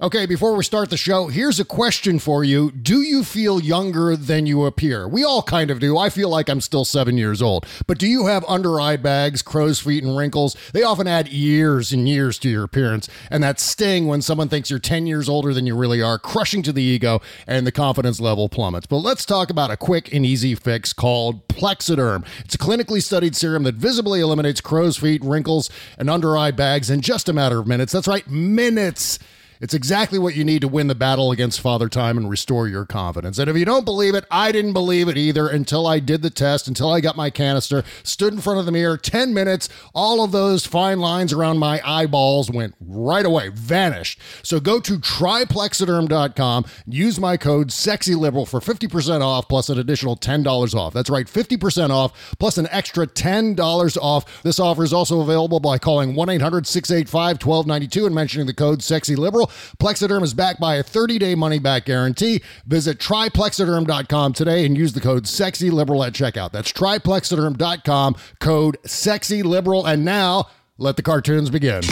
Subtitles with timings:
[0.00, 2.70] Okay, before we start the show, here's a question for you.
[2.70, 5.08] Do you feel younger than you appear?
[5.08, 5.98] We all kind of do.
[5.98, 7.66] I feel like I'm still seven years old.
[7.88, 10.56] But do you have under eye bags, crow's feet, and wrinkles?
[10.72, 13.08] They often add years and years to your appearance.
[13.28, 16.62] And that sting when someone thinks you're 10 years older than you really are, crushing
[16.62, 18.86] to the ego, and the confidence level plummets.
[18.86, 22.24] But let's talk about a quick and easy fix called Plexaderm.
[22.44, 26.88] It's a clinically studied serum that visibly eliminates crow's feet, wrinkles, and under eye bags
[26.88, 27.92] in just a matter of minutes.
[27.92, 29.18] That's right, minutes.
[29.60, 32.84] It's exactly what you need to win the battle against Father Time and restore your
[32.84, 33.38] confidence.
[33.38, 36.30] And if you don't believe it, I didn't believe it either until I did the
[36.30, 40.22] test, until I got my canister, stood in front of the mirror, 10 minutes, all
[40.22, 44.20] of those fine lines around my eyeballs went right away, vanished.
[44.42, 50.74] So go to tryplexaderm.com, use my code SEXYLIBERAL for 50% off plus an additional $10
[50.74, 50.92] off.
[50.92, 54.42] That's right, 50% off plus an extra $10 off.
[54.42, 58.80] This offer is also available by calling 1 800 685 1292 and mentioning the code
[58.80, 59.47] SEXYLIBERAL.
[59.78, 62.42] Plexaderm is backed by a 30-day money-back guarantee.
[62.66, 66.52] Visit tryplexaderm.com today and use the code SEXYLIBERAL at checkout.
[66.52, 69.86] That's tryplexaderm.com, code SEXYLIBERAL.
[69.86, 70.48] And now,
[70.80, 71.82] let the cartoons begin.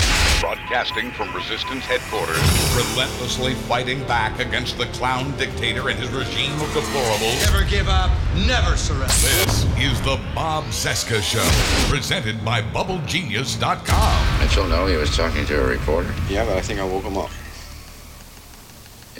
[0.40, 2.38] Broadcasting from Resistance headquarters,
[2.76, 7.52] relentlessly fighting back against the clown dictator and his regime of deplorables.
[7.52, 8.10] Never give up,
[8.46, 9.06] never surrender.
[9.06, 11.48] This is the Bob Cesca Show,
[11.90, 14.38] presented by BubbleGenius.com.
[14.40, 16.14] Mitchell know he was talking to a reporter.
[16.28, 17.30] Yeah, but I think I woke him up.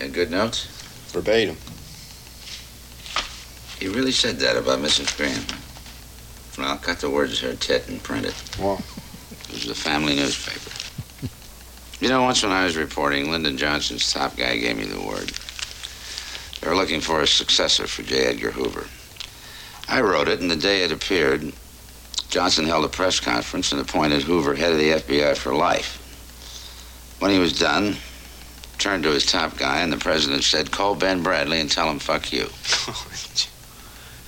[0.06, 0.66] Yeah, good notes?
[1.10, 1.56] Verbatim.
[3.80, 5.16] He really said that about Mrs.
[5.16, 5.42] Graham.
[6.56, 8.34] Well, I'll cut the words of her tit and print it.
[8.56, 8.80] Well,
[9.48, 10.70] It was the family newspaper.
[12.00, 15.32] You know, once when I was reporting, Lyndon Johnson's top guy gave me the word.
[16.60, 18.26] They were looking for a successor for J.
[18.26, 18.86] Edgar Hoover.
[19.88, 21.52] I wrote it, and the day it appeared,
[22.28, 25.98] Johnson held a press conference and appointed Hoover head of the FBI for life.
[27.18, 27.96] When he was done,
[28.78, 31.98] turned to his top guy, and the president said, Call Ben Bradlee and tell him
[31.98, 32.48] fuck you.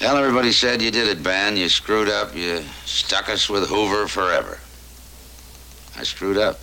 [0.00, 1.56] Well, everybody said you did it, Ben.
[1.56, 2.34] You screwed up.
[2.34, 4.58] You stuck us with Hoover forever.
[5.96, 6.60] I screwed up,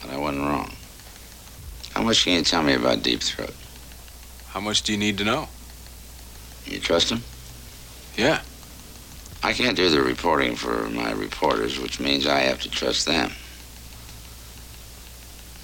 [0.00, 0.72] but I wasn't wrong.
[1.92, 3.54] How much can you tell me about Deep Throat?
[4.48, 5.46] How much do you need to know?
[6.64, 7.20] You trust him?
[8.16, 8.40] Yeah.
[9.42, 13.32] I can't do the reporting for my reporters, which means I have to trust them.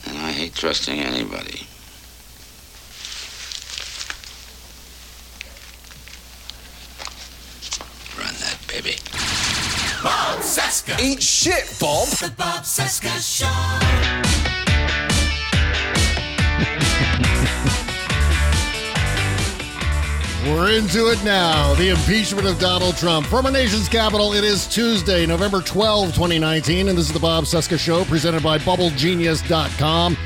[0.08, 1.66] And I hate trusting anybody.
[8.18, 8.96] Run that baby.
[10.02, 10.98] Bob Cesca.
[11.00, 12.08] Eat shit, Bob.
[12.08, 14.57] The Bob Cesca Show.
[20.48, 21.74] We're into it now.
[21.74, 23.26] The impeachment of Donald Trump.
[23.26, 27.44] From our nation's capital, it is Tuesday, November 12, 2019, and this is the Bob
[27.44, 30.16] Cesca Show presented by BubbleGenius.com.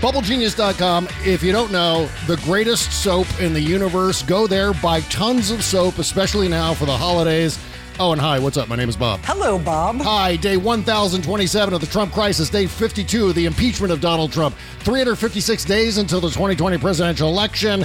[0.00, 4.22] BubbleGenius.com, if you don't know, the greatest soap in the universe.
[4.22, 7.58] Go there, buy tons of soap, especially now for the holidays.
[8.00, 8.68] Oh, and hi, what's up?
[8.68, 9.20] My name is Bob.
[9.24, 10.00] Hello, Bob.
[10.00, 14.54] Hi, day 1027 of the Trump crisis, day 52 of the impeachment of Donald Trump,
[14.80, 17.84] 356 days until the 2020 presidential election.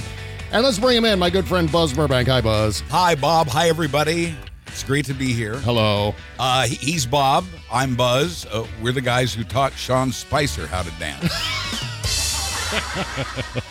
[0.52, 2.28] And let's bring him in, my good friend Buzz Burbank.
[2.28, 2.80] Hi, Buzz.
[2.90, 3.48] Hi, Bob.
[3.48, 4.34] Hi, everybody.
[4.66, 5.54] It's great to be here.
[5.56, 6.14] Hello.
[6.38, 7.46] Uh, he- he's Bob.
[7.72, 8.44] I'm Buzz.
[8.46, 11.22] Uh, we're the guys who taught Sean Spicer how to dance.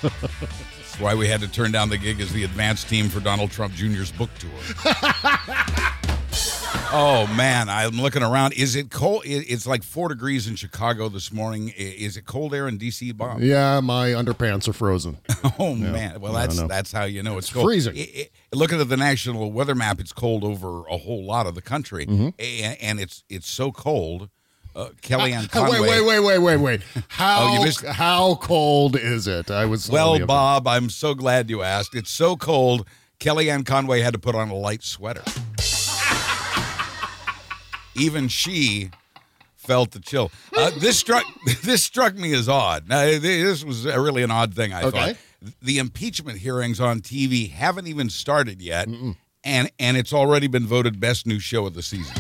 [0.01, 3.51] That's why we had to turn down the gig as the advance team for Donald
[3.51, 4.49] Trump Jr.'s book tour.
[6.93, 8.53] oh man, I'm looking around.
[8.53, 9.23] Is it cold?
[9.25, 11.69] It's like four degrees in Chicago this morning.
[11.77, 13.39] Is it cold air in DC, Bob?
[13.41, 15.17] Yeah, my underpants are frozen.
[15.59, 17.65] Oh man, well that's that's how you know it's, It's cold.
[17.65, 17.95] freezing.
[17.95, 21.55] It- it- looking at the national weather map, it's cold over a whole lot of
[21.55, 22.29] the country, Mm-hmm.
[22.39, 24.29] and, and it's it's so cold
[24.75, 25.79] uh, Kellyanne Conway.
[25.79, 26.81] Wait, wait, wait, wait, wait, wait.
[27.09, 29.51] How Oh, missed- how cold is it?
[29.51, 31.93] I was Well, Bob, I'm so glad you asked.
[31.95, 32.87] It's so cold.
[33.19, 35.23] Kellyanne Conway had to put on a light sweater.
[38.01, 38.89] Even she
[39.55, 40.31] felt the chill.
[40.55, 41.23] Uh, this struck
[41.63, 42.87] this struck me as odd.
[42.89, 44.73] Now, this was really an odd thing.
[44.73, 45.13] I Okay.
[45.13, 48.87] thought the impeachment hearings on TV haven't even started yet,
[49.43, 52.15] and and it's already been voted best new show of the season.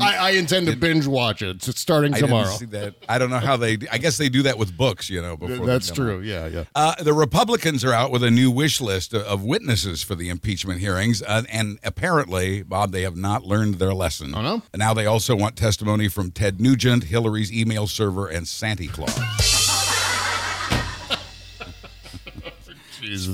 [0.00, 1.66] I, I intend to binge watch it.
[1.68, 2.50] It's starting I didn't tomorrow.
[2.50, 2.94] see that.
[3.08, 3.78] I don't know how they.
[3.90, 5.36] I guess they do that with books, you know.
[5.36, 6.06] Before they That's come out.
[6.06, 6.20] true.
[6.20, 6.64] Yeah, yeah.
[6.74, 10.80] Uh, the Republicans are out with a new wish list of witnesses for the impeachment
[10.80, 14.34] hearings, uh, and apparently, Bob, they have not learned their lesson.
[14.34, 14.62] Oh, no?
[14.72, 19.18] And now they also want testimony from Ted Nugent, Hillary's email server, and Santa Claus.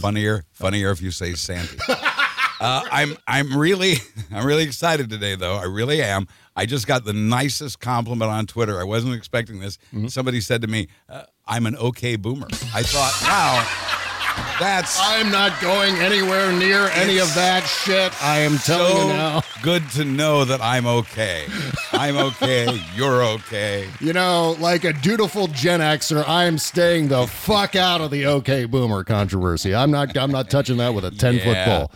[0.00, 1.76] Funnier, funnier if you say Santa.
[2.58, 3.96] Uh, I'm I'm really
[4.32, 5.56] I'm really excited today though.
[5.56, 6.26] I really am.
[6.56, 8.80] I just got the nicest compliment on Twitter.
[8.80, 9.76] I wasn't expecting this.
[9.94, 10.06] Mm-hmm.
[10.06, 15.60] Somebody said to me, uh, "I'm an okay boomer." I thought, "Wow, that's I'm not
[15.60, 18.10] going anywhere near any of that shit.
[18.24, 19.42] I am telling so you now.
[19.62, 21.44] good to know that I'm okay.
[21.92, 22.80] I'm okay.
[22.94, 28.00] You're okay." You know, like a dutiful Gen Xer, I am staying the fuck out
[28.00, 29.74] of the OK Boomer controversy.
[29.74, 30.16] I'm not.
[30.16, 31.90] I'm not touching that with a ten foot pole.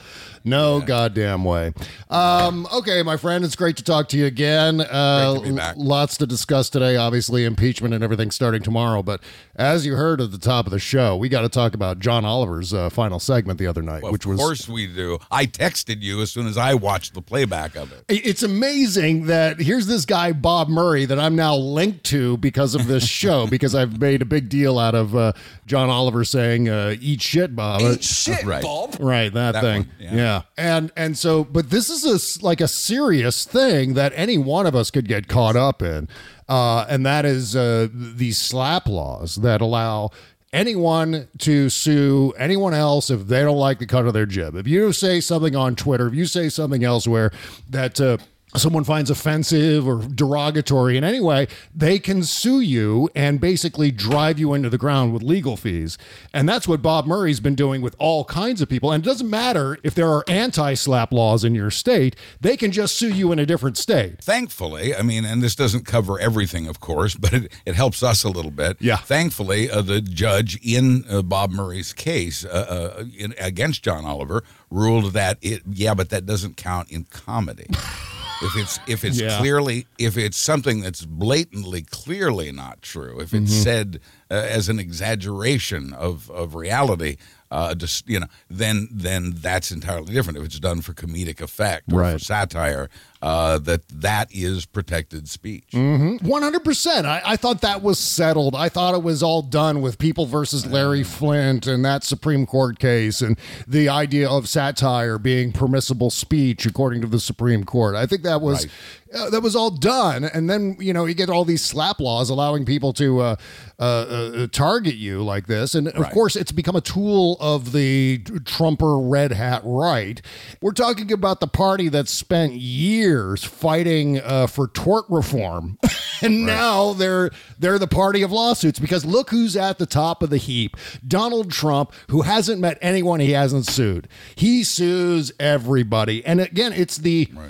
[0.44, 1.72] No goddamn way.
[2.08, 4.80] Um, okay, my friend, it's great to talk to you again.
[4.80, 5.74] Uh, to.
[5.76, 6.96] Lots to discuss today.
[6.96, 9.02] Obviously, impeachment and everything starting tomorrow.
[9.02, 9.20] But
[9.56, 12.24] as you heard at the top of the show, we got to talk about John
[12.24, 14.38] Oliver's uh, final segment the other night, Well, which was.
[14.38, 15.18] of course we do.
[15.30, 18.04] I texted you as soon as I watched the playback of it.
[18.08, 22.86] It's amazing that here's this guy Bob Murray that I'm now linked to because of
[22.86, 25.32] this show because I've made a big deal out of uh,
[25.66, 28.62] John Oliver saying uh, "eat shit, Bob." Eat shit, right.
[28.62, 28.96] Bob.
[28.98, 29.82] Right, that, That thing.
[29.82, 30.14] one, yeah.
[30.14, 30.29] yeah.
[30.56, 34.74] And and so, but this is a like a serious thing that any one of
[34.74, 36.08] us could get caught up in,
[36.48, 40.10] uh, and that is uh, these SLAPP laws that allow
[40.52, 44.54] anyone to sue anyone else if they don't like the cut of their jib.
[44.56, 47.30] If you say something on Twitter, if you say something elsewhere
[47.68, 48.00] that.
[48.00, 48.18] Uh,
[48.56, 54.38] Someone finds offensive or derogatory in any way, they can sue you and basically drive
[54.38, 55.96] you into the ground with legal fees.
[56.34, 58.90] And that's what Bob Murray's been doing with all kinds of people.
[58.90, 62.72] And it doesn't matter if there are anti SLAPP laws in your state, they can
[62.72, 64.22] just sue you in a different state.
[64.22, 68.24] Thankfully, I mean, and this doesn't cover everything, of course, but it, it helps us
[68.24, 68.76] a little bit.
[68.80, 68.96] Yeah.
[68.96, 74.42] Thankfully, uh, the judge in uh, Bob Murray's case uh, uh, in, against John Oliver
[74.70, 77.66] ruled that it, yeah, but that doesn't count in comedy.
[78.40, 79.38] if it's if it's Yeah.
[79.38, 83.62] clearly if it's something that's blatantly clearly not true, if it's Mm-hmm.
[83.62, 84.00] said
[84.30, 87.16] uh, as an exaggeration of of reality,
[87.50, 90.38] uh, just you know, then then that's entirely different.
[90.38, 92.88] If it's done for comedic effect or for satire,
[93.22, 95.68] uh, that that is protected speech.
[95.72, 96.20] Mm.
[96.20, 97.04] 100%.
[97.04, 98.54] I, I thought that was settled.
[98.54, 102.78] I thought it was all done with People versus Larry Flynt and that Supreme Court
[102.78, 107.94] case and the idea of satire being permissible speech according to the Supreme Court.
[107.94, 108.66] I think that was.
[109.12, 112.30] Uh, that was all done, and then you know you get all these SLAPP laws
[112.30, 113.36] allowing people to uh,
[113.78, 116.12] uh, uh, target you like this, and of Right.
[116.12, 120.22] course it's become a tool of the Trumper red hat right.
[120.60, 125.78] We're talking about the party that spent years fighting uh, for tort reform,
[126.22, 130.30] and now they're they're the party of lawsuits because look who's at the top of
[130.30, 130.76] the heap:
[131.06, 134.06] Donald Trump, who hasn't met anyone he hasn't sued.
[134.36, 137.28] He sues everybody, and again, it's the.
[137.34, 137.46] Well,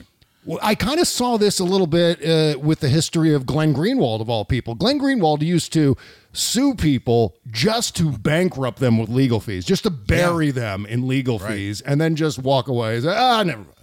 [0.62, 4.20] I kind of saw this a little bit uh, with the history of Glenn Greenwald,
[4.20, 4.74] of all people.
[4.74, 5.96] Glenn Greenwald used to
[6.32, 11.38] sue people just to bankrupt them with legal fees, just to bury them in legal
[11.38, 13.00] fees, and then just walk away.
[13.00, 13.74] Say, ah, never mind.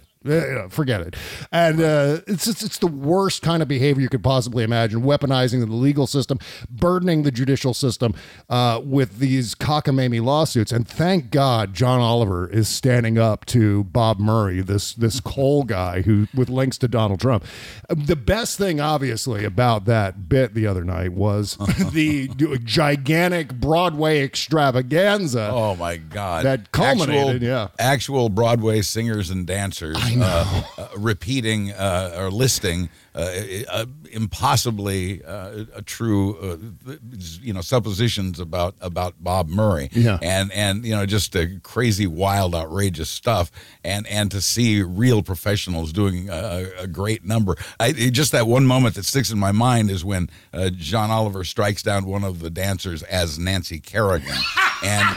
[0.68, 1.16] Forget it.
[1.52, 5.02] And uh, it's just, it's the worst kind of behavior you could possibly imagine.
[5.02, 6.38] Weaponizing the legal system,
[6.70, 8.14] burdening the judicial system
[8.48, 10.72] uh, with these cockamamie lawsuits.
[10.72, 16.02] And thank God John Oliver is standing up to Bob Murray, this this coal guy
[16.02, 17.44] who with links to Donald Trump.
[17.88, 21.56] The best thing, obviously, about that bit the other night was
[21.92, 22.28] the
[22.64, 25.50] gigantic Broadway extravaganza.
[25.52, 26.44] Oh my God!
[26.44, 27.68] That culminated, actual, yeah.
[27.78, 33.34] Actual Broadway singers and dancers Uh, uh, repeating uh, or listing uh,
[33.68, 36.92] uh, impossibly uh, a true, uh,
[37.40, 39.88] you know, suppositions about about Bob Murray.
[39.92, 40.18] Yeah.
[40.22, 43.50] and and you know, just crazy, wild, outrageous stuff.
[43.82, 47.56] And and to see real professionals doing a, a great number.
[47.80, 51.42] I, just that one moment that sticks in my mind is when uh, John Oliver
[51.44, 54.36] strikes down one of the dancers as Nancy Kerrigan,
[54.84, 55.16] and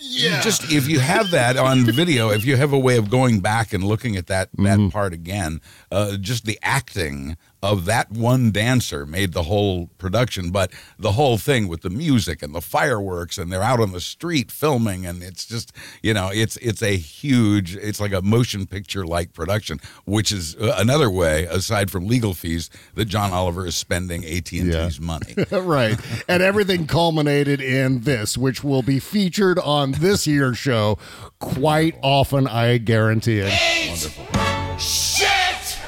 [0.00, 3.40] you just if you have that on video, if you have a way of going
[3.40, 8.50] back and looking at that that part again, uh, just the acting of that one
[8.50, 13.38] dancer made the whole production, but the whole thing with the music and the fireworks,
[13.38, 16.96] and they're out on the street filming, and it's just you know it's it's a
[16.96, 22.06] huge, it's like a motion picture like production, which is uh, another way aside from
[22.06, 25.34] legal fees that John Oliver is spending AT and T's money.
[25.50, 25.98] right.
[26.28, 30.98] And everything culminated in this, which will be featured on this year's show
[31.38, 33.52] quite often, I guarantee it.
[33.88, 34.78] Wonderful.
[34.78, 35.78] Shit!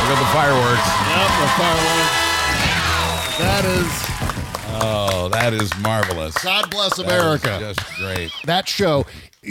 [0.00, 0.88] Look at the fireworks.
[1.08, 2.14] Yep, the fireworks.
[3.38, 4.04] That is
[4.76, 6.34] Oh, that is marvelous.
[6.42, 7.56] God bless That America.
[7.60, 8.30] just great.
[8.44, 9.06] that show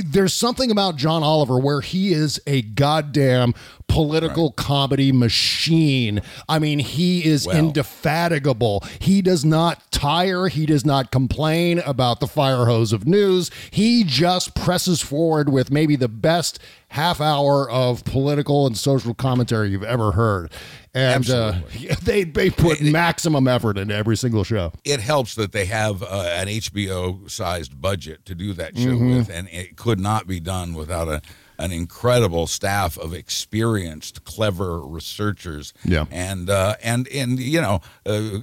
[0.06, 3.54] there's something about John Oliver where he is a goddamn
[3.88, 6.20] political comedy machine.
[6.50, 7.56] I mean, he is Well.
[7.58, 8.84] indefatigable.
[9.00, 10.48] He does not tire.
[10.48, 13.52] He does not complain about the fire hose of news.
[13.70, 16.58] He just presses forward with maybe the best
[16.94, 20.52] half hour of political and social commentary you've ever heard.
[20.94, 21.54] And uh,
[22.04, 24.72] they, they put maximum effort into every single show.
[24.86, 29.18] it helps that they have uh, an HBO sized budget to do that show Mhm.
[29.18, 31.22] with, and it could not be done without a
[31.60, 35.74] an incredible staff of experienced, clever researchers.
[35.86, 36.06] Yeah.
[36.12, 38.40] and uh, and and you know, uh,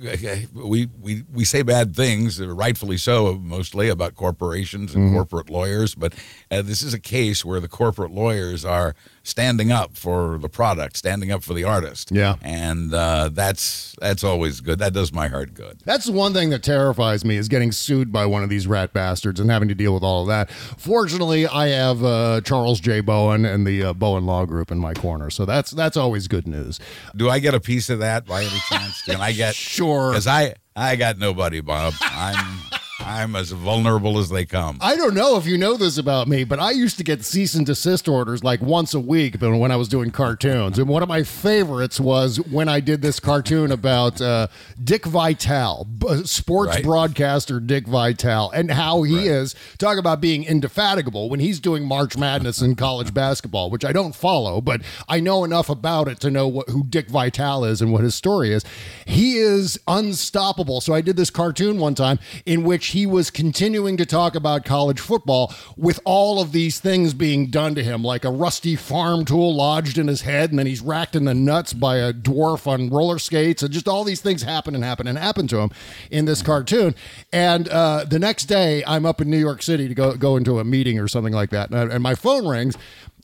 [0.55, 5.15] we we we say bad things, uh, rightfully so, mostly about corporations and Mhm.
[5.15, 6.13] corporate lawyers, but
[6.51, 10.97] uh, this is a case where the corporate lawyers are standing up for the product,
[10.97, 12.11] standing up for the artist.
[12.13, 12.37] Yeah.
[12.43, 14.79] and uh, that's that's always good.
[14.79, 15.81] That does my heart good.
[15.85, 18.93] That's the one thing that terrifies me is getting sued by one of these rat
[18.93, 20.51] bastards and having to deal with all of that.
[20.51, 23.00] Fortunately, I have uh, Charles J.
[23.01, 26.47] Bowen and the uh, Bowen Law Group in my corner, so that's that's always good
[26.47, 26.81] news.
[27.17, 29.03] Do I get a piece of that by any chance?
[29.03, 30.11] Can I get sure?
[30.11, 31.95] Because I I got nobody, Bob.
[32.01, 32.61] I'm
[33.03, 34.79] I'm as vulnerable as they come.
[34.81, 37.55] I don't know if you know this about me, but I used to get cease
[37.55, 40.79] and desist orders like once a week but when I was doing cartoons.
[40.79, 44.49] And one of my favorites was when I did this cartoon about uh,
[44.83, 45.87] Dick Vitale,
[46.25, 46.85] sports Right.
[46.85, 49.55] broadcaster Dick Vitale, and how he is.
[49.79, 54.15] Talk about being indefatigable when he's doing March Madness in college basketball, which I don't
[54.15, 57.93] follow, but I know enough about it to know what, who Dick Vitale is and
[57.93, 58.63] what his story is.
[59.07, 60.81] He is unstoppable.
[60.81, 64.65] So I did this cartoon one time in which he was continuing to talk about
[64.65, 69.25] college football with all of these things being done to him, like a rusty farm
[69.25, 72.67] tool lodged in his head, and then he's racked in the nuts by a dwarf
[72.67, 75.71] on roller skates, and just all these things happen and happen and happen to him
[76.11, 76.95] in this cartoon.
[77.33, 80.59] And uh, the next day, I'm up in New York City to go go into
[80.59, 82.77] a meeting or something like that, and, and my phone rings.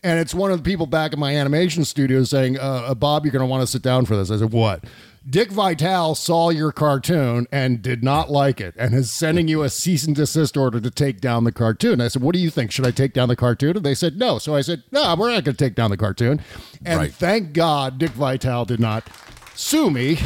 [0.03, 3.25] And it's one of the people back in my animation studio saying, uh, uh, Bob,
[3.25, 4.31] you're going to want to sit down for this.
[4.31, 4.85] I said, What?
[5.29, 9.69] Dick Vitale saw your cartoon and did not like it and is sending you a
[9.69, 12.01] cease and desist order to take down the cartoon.
[12.01, 12.71] I said, What do you think?
[12.71, 13.77] Should I take down the cartoon?
[13.77, 14.39] And they said, No.
[14.39, 16.41] So I said, No, we're not going to take down the cartoon.
[16.85, 17.13] And Right.
[17.13, 19.05] thank God Dick Vitale did not
[19.57, 20.19] sue me.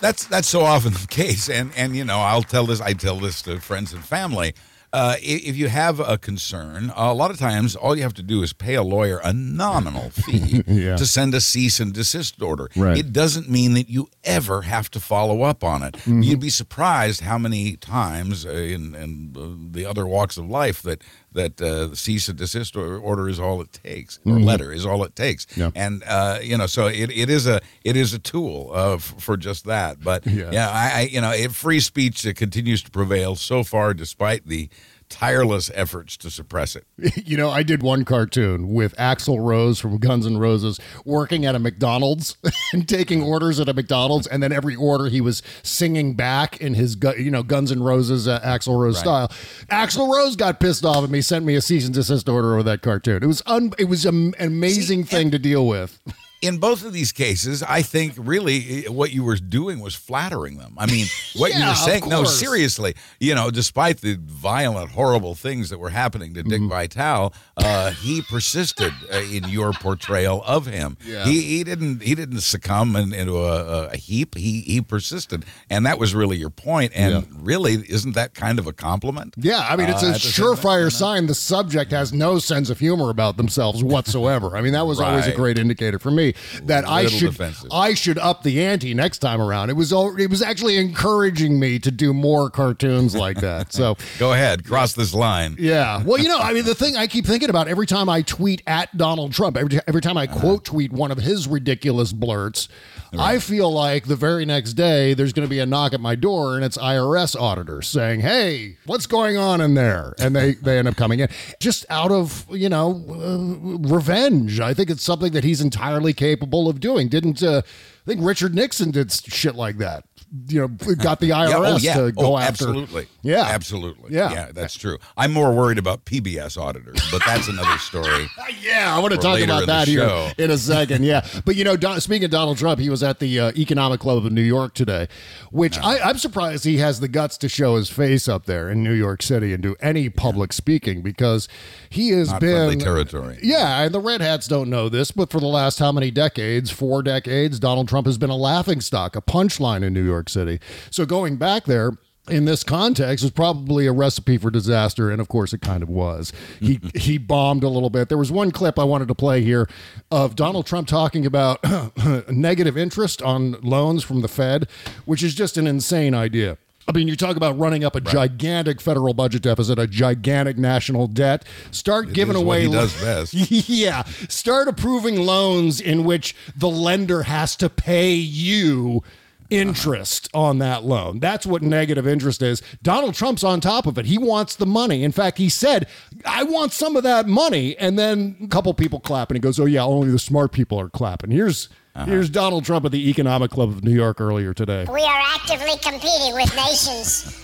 [0.00, 3.18] That's that's so often the case, and and you know I'll tell this I tell
[3.18, 4.54] this to friends and family.
[4.92, 8.42] Uh, if you have a concern, a lot of times all you have to do
[8.42, 10.96] is pay a lawyer a nominal fee Yeah.
[10.96, 12.68] to send a cease and desist order.
[12.74, 12.96] Right.
[12.98, 15.94] It doesn't mean that you ever have to follow up on it.
[15.94, 16.22] Mm-hmm.
[16.22, 20.80] You'd be surprised how many times uh, in, in uh, the other walks of life
[20.82, 21.02] that
[21.38, 24.44] that uh, cease and desist order is all it takes, or Mhm.
[24.44, 25.46] letter is all it takes.
[25.56, 25.70] Yeah.
[25.74, 29.36] And uh, you know, so it, it is a it is a tool uh, for
[29.36, 30.00] just that.
[30.02, 30.50] But Yeah.
[30.52, 34.68] yeah, I, I you know, it, free speech continues to prevail so far, despite the
[35.08, 36.84] tireless efforts to suppress it.
[37.28, 41.54] You know, I did one cartoon with Axl Rose from Guns N' Roses working at
[41.54, 42.36] a McDonald's
[42.72, 46.74] and taking orders at a McDonald's, and then every order he was singing back in
[46.74, 49.00] his, you know, Guns N' Roses uh, Axl Rose Right.
[49.02, 49.28] style.
[49.70, 52.62] Axl Rose got pissed off at me, sent me a cease and desist order over
[52.62, 53.22] that cartoon.
[53.22, 55.98] It was un- it was an amazing thing to deal with.
[56.40, 60.58] In both of these cases, I think really eh, what you were doing was flattering
[60.58, 60.74] them.
[60.78, 65.70] I mean, what you were saying, no, seriously, you know, despite the violent, horrible things
[65.70, 66.48] that were happening to Mm-hmm.
[66.50, 70.96] Dick Vitale, uh, he persisted uh, in your portrayal of him.
[71.04, 71.24] Yeah.
[71.24, 74.36] He, he didn't he didn't succumb in, into a, a heap.
[74.36, 76.92] He he persisted, and that was really your point.
[76.94, 77.20] And Yeah.
[77.40, 79.34] really, isn't that kind of a compliment?
[79.36, 82.78] Yeah, I mean, it's Uh, a same surefire sign the subject has no sense of
[82.78, 84.56] humor about themselves whatsoever.
[84.56, 86.27] I mean, that was always a great indicator for me
[86.62, 87.70] that I should defensive.
[87.72, 89.70] I should up the ante next time around.
[89.70, 93.72] It was it was actually encouraging me to do more cartoons like that.
[93.72, 93.96] So.
[94.18, 95.56] Go ahead, cross this line.
[95.58, 96.02] Yeah.
[96.02, 98.62] Well, you know, I mean, the thing I keep thinking about every time I tweet
[98.66, 102.68] at Donald Trump, every, every time I quote tweet one of his ridiculous blurts,
[103.16, 106.14] I feel like the very next day there's going to be a knock at my
[106.14, 110.78] door and it's IRS auditors saying, "Hey, what's going on in there?" And they they
[110.78, 111.28] end up coming in
[111.60, 114.60] just out of you know uh, revenge.
[114.60, 117.08] I think it's something that he's entirely capable of doing.
[117.08, 120.04] Didn't uh, I think Richard Nixon did shit like that?
[120.48, 121.94] You know, got the IRS Yeah, oh, yeah.
[122.06, 122.68] to go oh, after.
[122.68, 123.06] Absolutely.
[123.22, 123.42] Yeah.
[123.48, 124.14] Absolutely.
[124.14, 124.32] Yeah.
[124.32, 124.98] Yeah, that's true.
[125.16, 128.26] I'm more worried about PBS auditors, but that's another story.
[128.62, 131.04] Yeah, I want to talk about that here in a second.
[131.04, 134.00] Yeah, but you know, Don, speaking of Donald Trump, he was at the uh, Economic
[134.00, 135.08] Club of New York today,
[135.50, 138.82] which I, I'm surprised he has the guts to show his face up there in
[138.82, 141.48] New York City and do any public speaking because
[141.88, 143.38] he has Not been territory.
[143.42, 146.70] Yeah, and the Red Hats don't know this, but for the last how many decades?
[146.70, 147.58] Four decades.
[147.58, 150.58] Donald Trump has been a laughing stock, a punchline in New York City.
[150.90, 151.92] So going back there.
[152.30, 155.88] In this context, was probably a recipe for disaster, and of course, it kind of
[155.88, 156.32] was.
[156.60, 158.08] He he bombed a little bit.
[158.08, 159.68] There was one clip I wanted to play here
[160.10, 161.58] of Donald Trump talking about
[162.30, 164.68] negative interest on loans from the Fed,
[165.04, 166.58] which is just an insane idea.
[166.88, 171.06] I mean, you talk about running up a gigantic federal budget deficit, a gigantic national
[171.06, 171.44] debt.
[171.70, 172.66] Start giving is what away.
[172.66, 173.34] he does best.
[173.68, 174.04] yeah.
[174.04, 179.02] Start approving loans in which the lender has to pay you
[179.50, 181.20] interest on that loan.
[181.20, 182.62] That's what negative interest is.
[182.82, 184.06] Donald Trump's on top of it.
[184.06, 185.02] He wants the money.
[185.02, 185.86] In fact, he said,
[186.24, 187.76] I want some of that money.
[187.78, 190.78] And then a couple people clap and he goes, Oh, yeah, only the smart people
[190.80, 191.30] are clapping.
[191.30, 191.68] Here's.
[191.94, 192.06] Uh-huh.
[192.06, 194.86] Here's Donald Trump at the Economic Club of New York earlier today.
[194.88, 197.34] We are actively competing with nations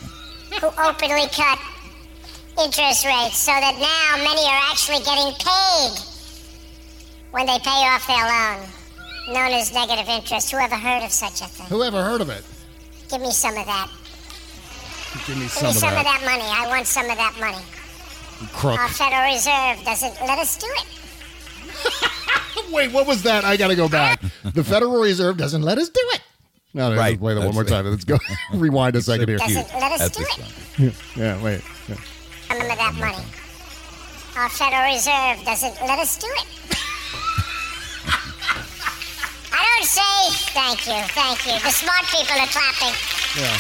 [0.61, 1.59] who openly cut
[2.63, 6.15] interest rates so that now many are actually getting paid
[7.33, 8.69] when they pay off their loan,
[9.29, 10.51] known as negative interest.
[10.51, 11.67] Who ever heard of such a thing?
[11.67, 12.45] Who ever heard of it?
[13.11, 13.89] Give me some of that.
[15.27, 15.99] Give me Give some me of some that.
[15.99, 16.43] of that money.
[16.43, 17.63] I want some of that money.
[18.53, 18.79] Crook.
[18.79, 22.71] Our Federal Reserve doesn't let us do it.
[22.73, 23.45] Wait, what was that?
[23.45, 24.21] I got to go back.
[24.55, 26.21] The Federal Reserve doesn't let us do it.
[26.73, 27.19] No, no, Right.
[27.19, 27.87] play that one more time.
[27.87, 28.19] Let's go.
[28.55, 29.39] Rewind a second here.
[29.39, 30.93] Doesn't let us That's do it.
[30.95, 31.05] son.
[31.17, 31.63] Yeah, wait.
[31.89, 31.95] Yeah.
[32.49, 33.25] Some of that money.
[34.37, 36.47] Our Federal Reserve doesn't let us do it.
[39.77, 41.59] I say thank you, thank you.
[41.61, 42.95] The smart people are clapping.
[43.37, 43.59] Yeah.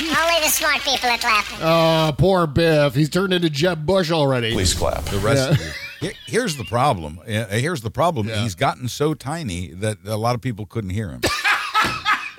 [0.00, 1.58] Only the smart people are clapping.
[1.60, 2.94] Oh, poor Biff.
[2.94, 4.52] He's turned into Jeb Bush already.
[4.52, 5.04] Please clap.
[5.04, 6.10] The rest of you.
[6.26, 7.20] Here's the problem.
[7.26, 8.28] Here's the problem.
[8.28, 11.20] He's gotten so tiny that a lot of people couldn't hear him.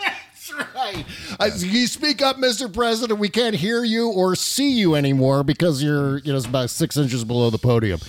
[0.01, 1.05] That's Right.
[1.39, 2.73] Uh, you speak up, Mr.
[2.73, 3.19] President.
[3.19, 6.97] We can't hear you or see you anymore because you're, you know, it's about six
[6.97, 7.99] inches below the podium.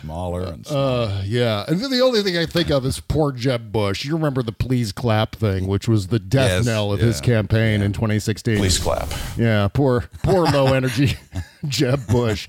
[0.00, 1.10] Smaller and smaller.
[1.10, 1.64] Uh, yeah.
[1.68, 4.04] And then the only thing I think of is poor Jeb Bush.
[4.04, 7.26] You remember the please clap thing, which was the death Yes, knell of his yeah,
[7.26, 8.56] campaign in 2016.
[8.58, 9.08] Please clap.
[9.36, 11.14] Yeah, poor, poor low energy
[11.68, 12.48] Jeb Bush.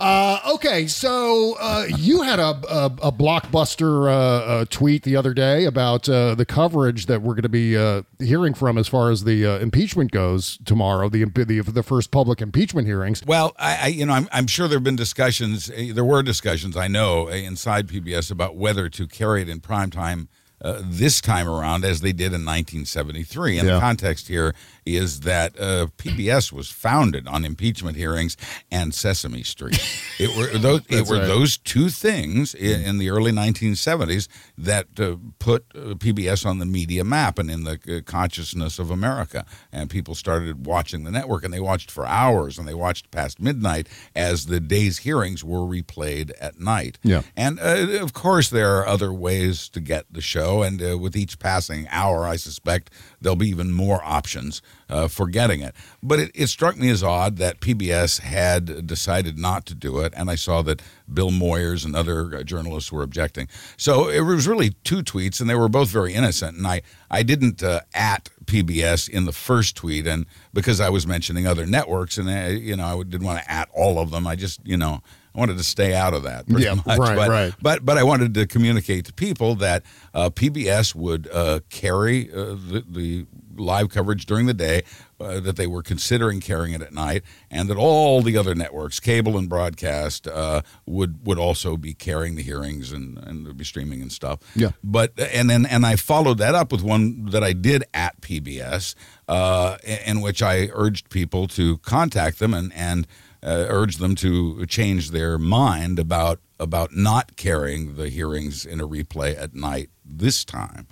[0.00, 5.34] Uh, okay, so uh, you had a, a, a blockbuster uh, uh, tweet the other
[5.34, 9.10] day about uh, the coverage that we're going to be uh, hearing from as far
[9.10, 13.24] as the uh, impeachment goes tomorrow, the, the the first public impeachment hearings.
[13.26, 15.68] Well, I, I you know, I'm, I'm sure there have been discussions.
[15.70, 19.60] uh, There were discussions, I know, uh, inside PBS about whether to carry it in
[19.60, 20.28] prime time
[20.60, 23.58] uh, this time around, as they did in 1973.
[23.58, 23.74] And Yeah.
[23.74, 24.54] the context here
[24.96, 28.36] is that uh, PBS was founded on impeachment hearings
[28.70, 29.80] and Sesame Street.
[30.18, 30.80] It were those.
[30.88, 31.28] it were right.
[31.28, 36.66] those two things in, in the early 1970s that uh, put uh, PBS on the
[36.66, 39.46] media map and in the uh, consciousness of America.
[39.70, 43.40] And people started watching the network, and they watched for hours, and they watched past
[43.40, 46.98] midnight as the day's hearings were replayed at night.
[47.04, 47.22] Yeah.
[47.36, 51.14] And uh, of course, there are other ways to get the show, and uh, with
[51.16, 55.74] each passing hour, I suspect there'll be even more options uh, for getting it.
[56.02, 60.12] But it, it struck me as odd that PBS had decided not to do it,
[60.16, 63.48] and I saw that Bill Moyers and other uh, journalists were objecting.
[63.76, 66.56] So it was really two tweets, and they were both very innocent.
[66.56, 71.06] And I, I didn't uh, at PBS in the first tweet, and because I was
[71.06, 74.26] mentioning other networks, and uh, you know I didn't want to at all of them.
[74.26, 75.02] I just you know
[75.34, 76.46] I wanted to stay out of that.
[76.48, 76.98] Yeah, much.
[76.98, 77.54] right, but, right.
[77.60, 82.54] But but I wanted to communicate to people that uh, PBS would uh, carry uh,
[82.54, 83.26] the, the
[83.58, 84.82] live coverage during the day,
[85.20, 89.00] uh, that they were considering carrying it at night, and that all the other networks,
[89.00, 94.00] cable and broadcast, uh, would would also be carrying the hearings and and be streaming
[94.00, 94.40] and stuff.
[94.54, 94.70] Yeah.
[94.82, 98.94] But and then and I followed that up with one that I did at PBS,
[99.26, 103.06] uh, in which I urged people to contact them and and
[103.42, 108.88] uh, urged them to change their mind about about not carrying the hearings in a
[108.88, 110.86] replay at night this time.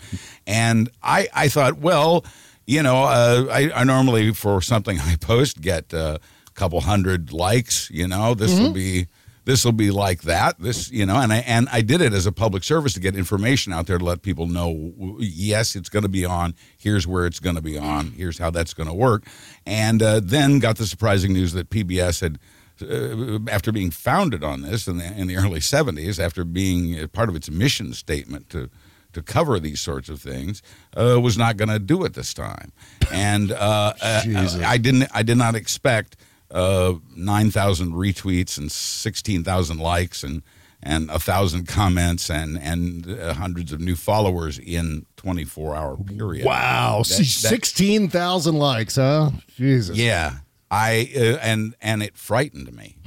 [0.46, 2.24] And I I thought, well,
[2.66, 7.33] you know, uh, I, I normally for something I post get uh, a couple hundred
[7.33, 7.90] likes.
[7.90, 9.07] You know, this will be
[9.44, 10.59] this will be like that.
[10.59, 13.16] This, you know, and I and I did it as a public service to get
[13.16, 14.92] information out there to let people know.
[15.20, 16.55] Yes, it's going to be on.
[16.76, 18.11] Here's where it's going to be on.
[18.11, 19.24] Here's how that's going to work.
[19.64, 22.38] And uh, then got the surprising news that PBS had.
[22.79, 27.31] Uh, after being founded on this in the, in the early 70s, after being part
[27.31, 28.68] of its mission statement to
[29.16, 30.62] to cover these sorts of things,
[30.96, 32.70] uh, was not going to do it this time,
[33.11, 34.22] and uh, uh,
[34.64, 35.09] I didn't.
[35.12, 36.16] I did not expect
[36.50, 40.42] uh, nine thousand retweets and sixteen thousand likes and
[40.83, 45.96] and a thousand comments and and uh, hundreds of new followers in twenty four hour
[45.96, 46.44] period.
[46.44, 49.31] Wow, that- sixteen thousand likes, huh?
[49.57, 49.96] Jesus.
[49.96, 50.37] yeah,
[50.70, 52.96] I uh, and and it frightened me.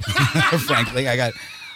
[0.66, 1.32] Frankly, I got.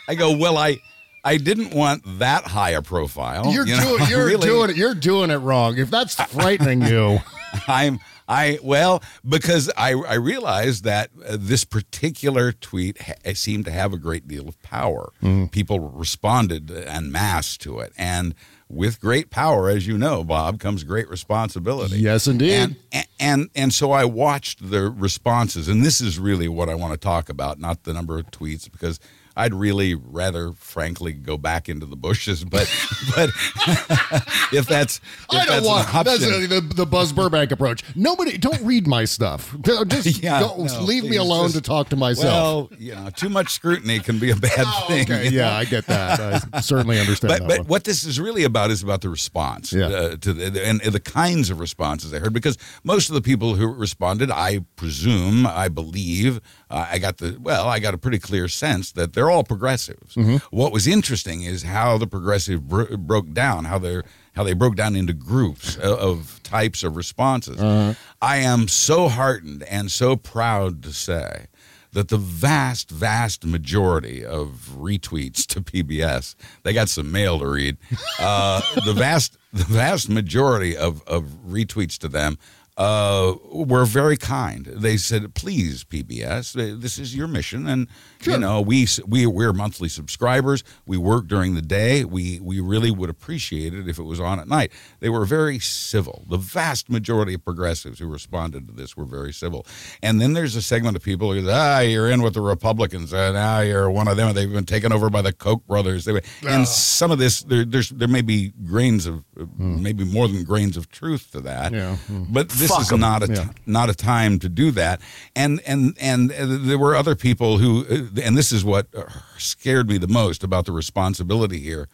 [0.09, 0.59] I go well.
[0.59, 0.79] I
[1.25, 3.53] I didn't want that high a profile.
[3.53, 5.79] You're you know, doing you're really- doing it you're doing it wrong.
[5.79, 7.19] If that's frightening you,
[7.69, 13.71] I'm I well because I I realized that uh, this particular tweet ha- seemed to
[13.71, 15.13] have a great deal of power.
[15.23, 15.47] Mm-hmm.
[15.47, 18.35] People responded en masse to it, and
[18.71, 21.99] with great power, as you know, Bob, comes great responsibility.
[21.99, 22.53] Yes, indeed.
[22.53, 26.75] And and and, and so I watched the responses, and this is really what I
[26.75, 28.99] want to talk about, not the number of tweets, because.
[29.37, 32.71] I'd really rather, frankly, go back into the bushes, but
[33.17, 33.31] but
[34.53, 37.83] if that's if I don't that's an want that's the, the Buzz Burbank approach.
[37.97, 39.55] Nobody, don't read my stuff.
[39.63, 42.71] Just Yeah, go- no, leave me alone just- to talk to myself.
[42.71, 45.03] Well, you know, too much scrutiny can be a bad Oh, thing.
[45.05, 45.37] okay, you know?
[45.37, 46.45] yeah, I get that.
[46.53, 49.73] I certainly understand But, that but what this is really about is about the response
[49.73, 49.87] Yeah.
[49.87, 53.55] uh, to the, and the kinds of responses I heard because most of the people
[53.57, 58.19] who responded, I presume, I believe, uh, I got the well, I got a pretty
[58.19, 60.15] clear sense that they're all progressives.
[60.15, 60.37] Mm-hmm.
[60.51, 64.03] What was interesting is how the progressive bro- broke down, how they
[64.35, 67.61] how they broke down into groups of, of types of responses.
[67.61, 67.95] Uh-huh.
[68.21, 71.47] I am so heartened and so proud to say
[71.93, 76.35] that the vast, vast majority of retweets to PBS,
[76.65, 77.77] they got some mail to read.
[78.19, 82.37] Uh, the vast, the vast majority of, of retweets to them
[82.77, 84.67] uh, were very kind.
[84.67, 87.87] They said, "Please, PBS, this is your mission, and
[88.23, 90.65] you know we we we're monthly subscribers.
[90.85, 92.05] We work during the day.
[92.05, 95.61] We we really would appreciate it if it was on at night." They were very
[95.61, 96.25] civil.
[96.29, 99.67] The vast majority of progressives who responded to this were very civil.
[100.03, 103.35] And then there's a segment of people who, ah, you're in with the Republicans, and
[103.35, 104.35] now you're one of them.
[104.35, 106.07] They've been taken over by the Koch brothers.
[106.07, 109.25] They, and some of this, there, there's there may be grains of,
[109.59, 111.73] maybe more than grains of truth to that.
[111.73, 111.97] Yeah.
[112.09, 113.01] But this Fuck is 'em.
[113.01, 113.49] not a Yeah.
[113.67, 115.01] not a time to do that.
[115.37, 119.03] And and and uh, there were other people who, uh, and this is what uh,
[119.39, 121.89] scared me the most about the responsibility here.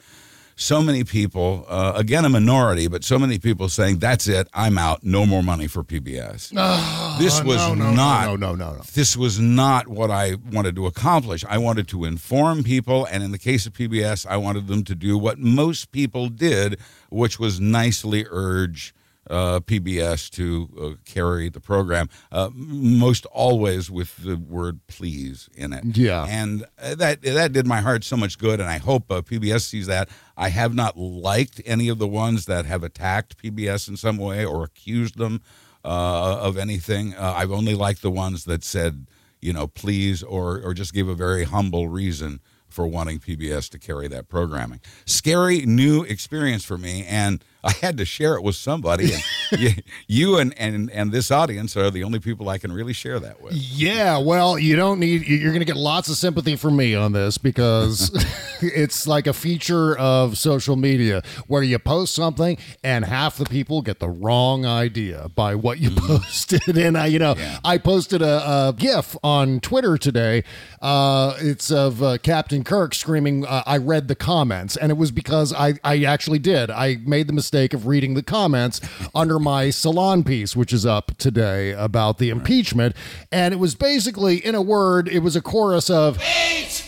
[0.56, 4.76] So many people, uh, again a minority, but so many people saying, "That's it, I'm
[4.76, 5.02] out.
[5.02, 6.50] No more money for PBS."
[7.18, 8.26] this was no, no, not.
[8.26, 8.82] no, no, no, no.
[8.92, 11.46] This was not what I wanted to accomplish.
[11.48, 14.94] I wanted to inform people, and in the case of PBS, I wanted them to
[14.94, 16.78] do what most people did,
[17.08, 18.92] which was nicely urge
[19.30, 25.72] uh, PBS to uh, carry the program, uh, most always with the word "please" in
[25.72, 25.96] it.
[25.96, 26.26] Yeah.
[26.28, 29.62] and uh, that that did my heart so much good, and I hope uh, PBS
[29.62, 30.08] sees that.
[30.36, 34.44] I have not liked any of the ones that have attacked PBS in some way
[34.44, 35.42] or accused them
[35.84, 37.14] uh, of anything.
[37.14, 39.06] Uh, I've only liked the ones that said,
[39.40, 43.78] you know, please, or or just gave a very humble reason for wanting PBS to
[43.78, 44.80] carry that programming.
[45.04, 49.12] Scary new experience for me, and I had to share it with somebody.
[49.12, 49.22] And
[49.60, 49.70] you,
[50.06, 53.42] you and, and and this audience are the only people I can really share that
[53.42, 53.52] with.
[53.52, 55.26] Yeah, well, you don't need.
[55.26, 58.10] You're going to get lots of sympathy from me on this because
[58.62, 63.82] it's like a feature of social media where you post something and half the people
[63.82, 66.60] get the wrong idea by what you posted.
[66.80, 70.44] And I, you know, I posted a, a GIF on Twitter today.
[70.80, 75.10] Uh, it's of uh, Captain Kirk screaming, uh, "I read the comments," and it was
[75.10, 76.70] because I, I actually did.
[76.70, 78.80] I made the mistake of reading the comments
[79.12, 82.94] under my salon piece, which is up today about the impeachment,
[83.32, 86.84] and it was basically, in a word, it was a chorus of Eat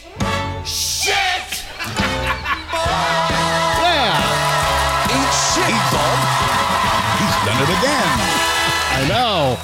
[0.64, 1.64] shit!
[3.82, 4.14] yeah.
[5.10, 6.18] Eat shit, Bob.
[7.18, 8.10] He's done it again.
[8.94, 9.58] I know.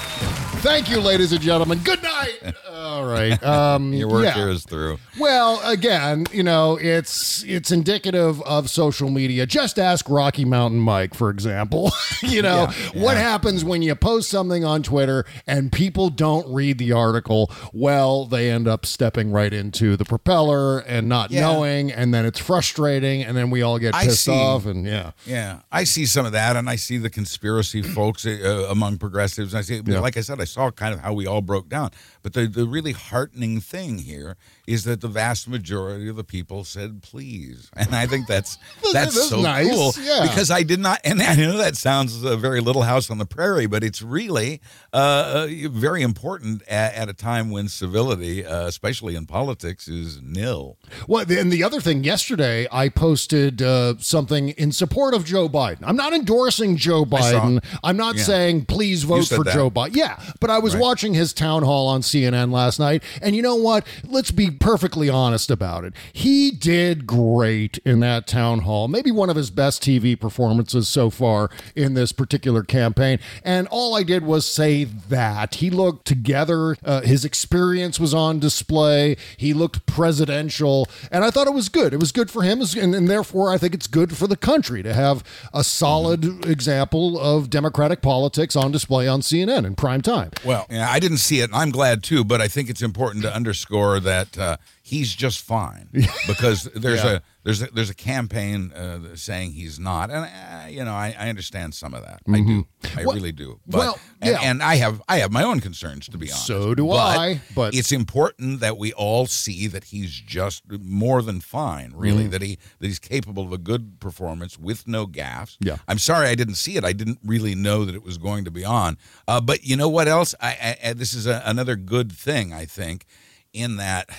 [0.60, 1.78] Thank you, ladies and gentlemen.
[1.84, 2.54] Good night.
[2.70, 3.40] All right.
[3.44, 4.34] Um, Your work yeah.
[4.34, 4.98] here is through.
[5.18, 9.46] Well, again, you know, it's it's indicative of social media.
[9.46, 11.92] Just ask Rocky Mountain Mike, for example.
[12.22, 16.90] you know, what happens when you post something on Twitter and people don't read the
[16.92, 17.50] article?
[17.72, 21.42] Well, they end up stepping right into the propeller and not Yeah.
[21.42, 24.32] knowing, and then it's frustrating, and then we all get pissed see.
[24.32, 25.12] off, and yeah.
[25.24, 29.54] Yeah, I see some of that, and I see the conspiracy folks uh, among progressives.
[29.54, 30.00] I see, Yeah.
[30.00, 31.90] like I said, I saw kind of how we all broke down.
[32.22, 36.64] But the, the really heartening thing here is that the vast majority of the people
[36.64, 38.56] said please, and I think that's
[38.92, 40.22] that's, That's so nice, cool yeah.
[40.28, 43.26] because I did not, and I know that sounds a very Little House on the
[43.26, 44.60] Prairie, but it's really
[44.92, 50.76] uh, very important at, at a time when civility, uh, especially in politics, is nil.
[51.06, 55.78] Well, and the other thing, yesterday I posted uh, something in support of Joe Biden.
[55.82, 57.64] I'm not endorsing Joe Biden.
[57.82, 58.22] I'm not Yeah.
[58.24, 59.54] saying please vote for that.
[59.54, 59.96] Joe Biden.
[59.96, 60.82] Yeah, but I was Right.
[60.82, 63.86] watching his town hall on CNN last night, and you know what?
[64.06, 65.92] Let's be perfectly honest about it.
[66.12, 68.88] He did great in that town hall.
[68.88, 73.18] Maybe one of his best TV performances so far in this particular campaign.
[73.44, 76.76] And all I did was say that he looked together.
[76.84, 79.16] Uh, his experience was on display.
[79.36, 81.92] He looked presidential, and I thought it was good.
[81.92, 84.82] It was good for him, and, and therefore I think it's good for the country
[84.82, 90.30] to have a solid example of democratic politics on display on CNN in prime time.
[90.44, 92.24] Well, yeah, I didn't see it, I'm glad too.
[92.24, 94.56] But I think it's important to underscore that uh,
[94.88, 95.88] he's just fine
[96.26, 97.16] because there's Yeah.
[97.16, 101.14] a there's a, there's a campaign uh, saying he's not, and uh, you know I,
[101.18, 102.20] I understand some of that.
[102.28, 103.58] I do, I Well- really do.
[103.66, 104.40] But, well, and, yeah.
[104.42, 106.46] and I have I have my own concerns to be honest.
[106.46, 111.40] So do I, but- it's important that we all see that he's just more than
[111.40, 111.92] fine.
[111.94, 112.30] Really, Mm-hmm.
[112.32, 115.56] that he that he's capable of a good performance with no gaffes.
[115.60, 115.76] Yeah.
[115.86, 116.84] I'm sorry I didn't see it.
[116.84, 118.98] I didn't really know that it was going to be on.
[119.26, 120.34] Uh, but you know what else?
[120.40, 120.50] I,
[120.84, 123.06] I, I this is a, another good thing I think,
[123.54, 124.10] in that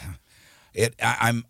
[0.79, 1.45] it I, I'm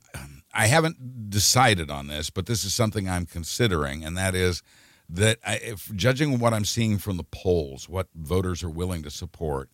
[0.54, 4.64] I haven't decided on this, but this is something I'm considering, and that is
[5.08, 9.10] that I, if judging what I'm seeing from the polls, what voters are willing to
[9.10, 9.70] support.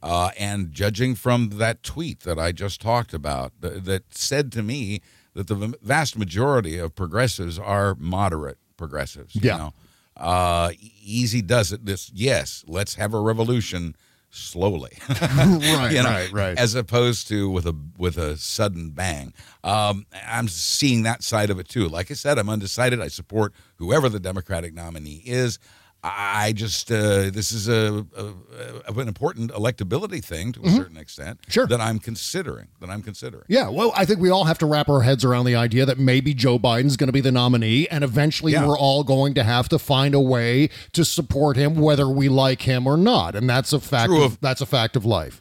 [0.00, 4.62] Uh, and judging from that tweet that I just talked about, th- that said to
[4.62, 5.00] me
[5.34, 9.34] that the vast majority of progressives are moderate progressives.
[9.34, 9.52] Yeah.
[9.52, 9.72] You know?
[10.18, 10.70] uh,
[11.02, 11.86] easy does it.
[11.86, 13.96] This yes, let's have a revolution
[14.30, 14.92] slowly.
[15.08, 16.58] Right, You know, right, right.
[16.58, 19.32] As opposed to with a with a sudden bang.
[19.64, 21.88] Um, I'm seeing that side of it too.
[21.88, 23.00] Like I said, I'm undecided.
[23.00, 25.58] I support whoever the Democratic nominee is.
[26.00, 31.40] I just uh, this is a, a, an important electability thing to a certain extent.
[31.42, 31.50] Mm-hmm.
[31.50, 31.66] Sure.
[31.66, 32.68] that I'm considering.
[32.80, 33.44] That I'm considering.
[33.48, 35.98] Yeah, well, I think we all have to wrap our heads around the idea that
[35.98, 38.64] maybe Joe Biden's going to be the nominee, and eventually Yeah.
[38.66, 42.62] we're all going to have to find a way to support him, whether we like
[42.62, 44.12] him or not, and that's a fact.
[44.12, 45.40] Of, of- that's a fact of life.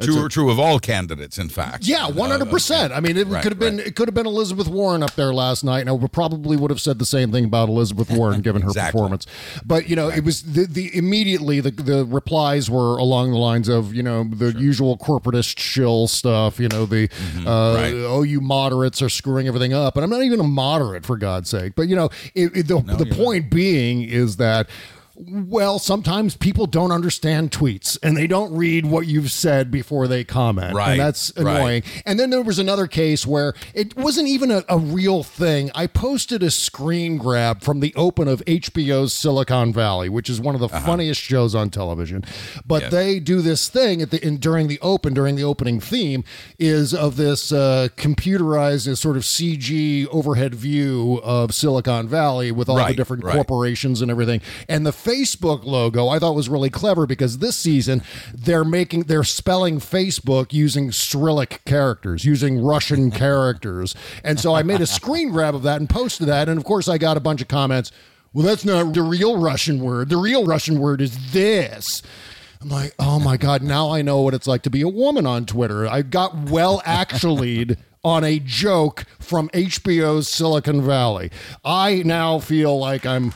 [0.00, 1.84] True, a- true of all candidates, in fact.
[1.86, 2.94] yeah, Uh, one hundred percent.
[2.94, 5.34] I mean, it Right, could have been it could have been Elizabeth Warren up there
[5.34, 8.62] last night, and I probably would have said the same thing about Elizabeth Warren given
[8.62, 8.92] her Exactly.
[8.98, 9.26] performance.
[9.66, 13.68] But you know, it was the, the immediately the the replies were along the lines
[13.68, 16.58] of you know the usual corporatist shill stuff.
[16.58, 17.08] You know the uh,
[17.38, 17.46] Mm-hmm.
[17.76, 17.92] right.
[18.06, 21.50] oh you moderates are screwing everything up, and I'm not even a moderate for God's
[21.50, 21.74] sake.
[21.76, 24.68] But you know, it, it- the the point being is that.
[25.20, 30.22] Well, sometimes people don't understand tweets and they don't read what you've said before they
[30.22, 30.74] comment.
[30.76, 31.56] Right, And that's right.
[31.56, 31.82] annoying.
[32.06, 35.72] And then there was another case where it wasn't even a, a real thing.
[35.74, 40.54] I posted a screen grab from the open of HBO's Silicon Valley, which is one
[40.54, 42.24] of the funniest shows on television.
[42.64, 42.92] But Yes.
[42.92, 46.22] they do this thing at the in, during the open, during the opening theme,
[46.60, 52.76] is of this uh, computerized sort of CG overhead view of Silicon Valley with all
[52.86, 53.34] the different right.
[53.34, 54.40] corporations and everything.
[54.68, 58.02] And the Facebook logo I thought was really clever because this season
[58.34, 63.94] they're making they're spelling Facebook using Cyrillic characters, using Russian characters.
[64.22, 66.48] And so I made a screen grab of that and posted that.
[66.48, 67.90] And of course I got a bunch of comments.
[68.34, 70.10] Well, that's not the real Russian word.
[70.10, 72.02] The real Russian word is this.
[72.60, 75.26] I'm like, oh my God, now I know what it's like to be a woman
[75.26, 75.86] on Twitter.
[75.86, 81.30] I got well actually on a joke from HBO's Silicon Valley.
[81.64, 83.32] I now feel like I'm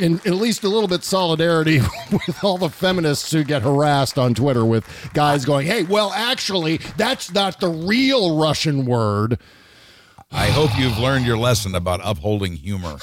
[0.00, 1.80] in at least a little bit solidarity
[2.12, 6.78] with all the feminists who get harassed on Twitter with guys going, hey, well, actually,
[6.96, 9.38] that's not the real Russian word.
[10.32, 12.98] I hope you've learned your lesson about upholding humor.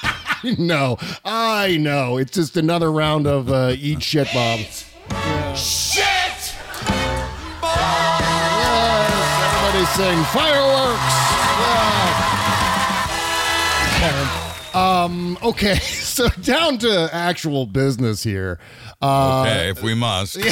[0.58, 2.16] no, I know.
[2.18, 4.60] It's just another round of uh, eat shit, Bob.
[5.56, 6.02] Shit!
[6.02, 6.56] Yes,
[9.54, 11.41] Everybody sing fireworks.
[14.74, 18.58] Um, okay, so down to actual business here.
[19.00, 20.38] Uh, Okay, if we must.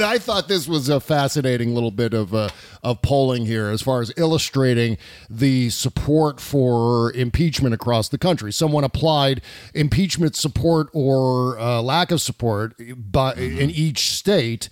[0.00, 2.48] I thought this was a fascinating little bit of uh,
[2.82, 4.98] of polling here, as far as illustrating
[5.30, 8.52] the support for impeachment across the country.
[8.52, 9.40] Someone applied
[9.74, 14.68] impeachment support or uh, lack of support by, in each state.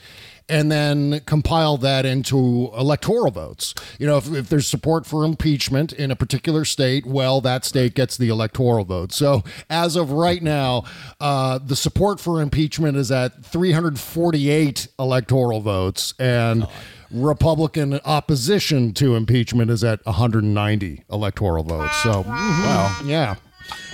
[0.48, 3.74] And then compile that into electoral votes.
[3.98, 7.94] You know, if, if there's support for impeachment in a particular state, well, that state
[7.94, 9.12] gets the electoral vote.
[9.12, 10.84] So as of right now,
[11.20, 16.66] uh, the support for impeachment is at 348 electoral votes, and
[17.10, 21.96] Republican opposition to impeachment is at 190 electoral votes.
[22.02, 23.36] So, Well, yeah.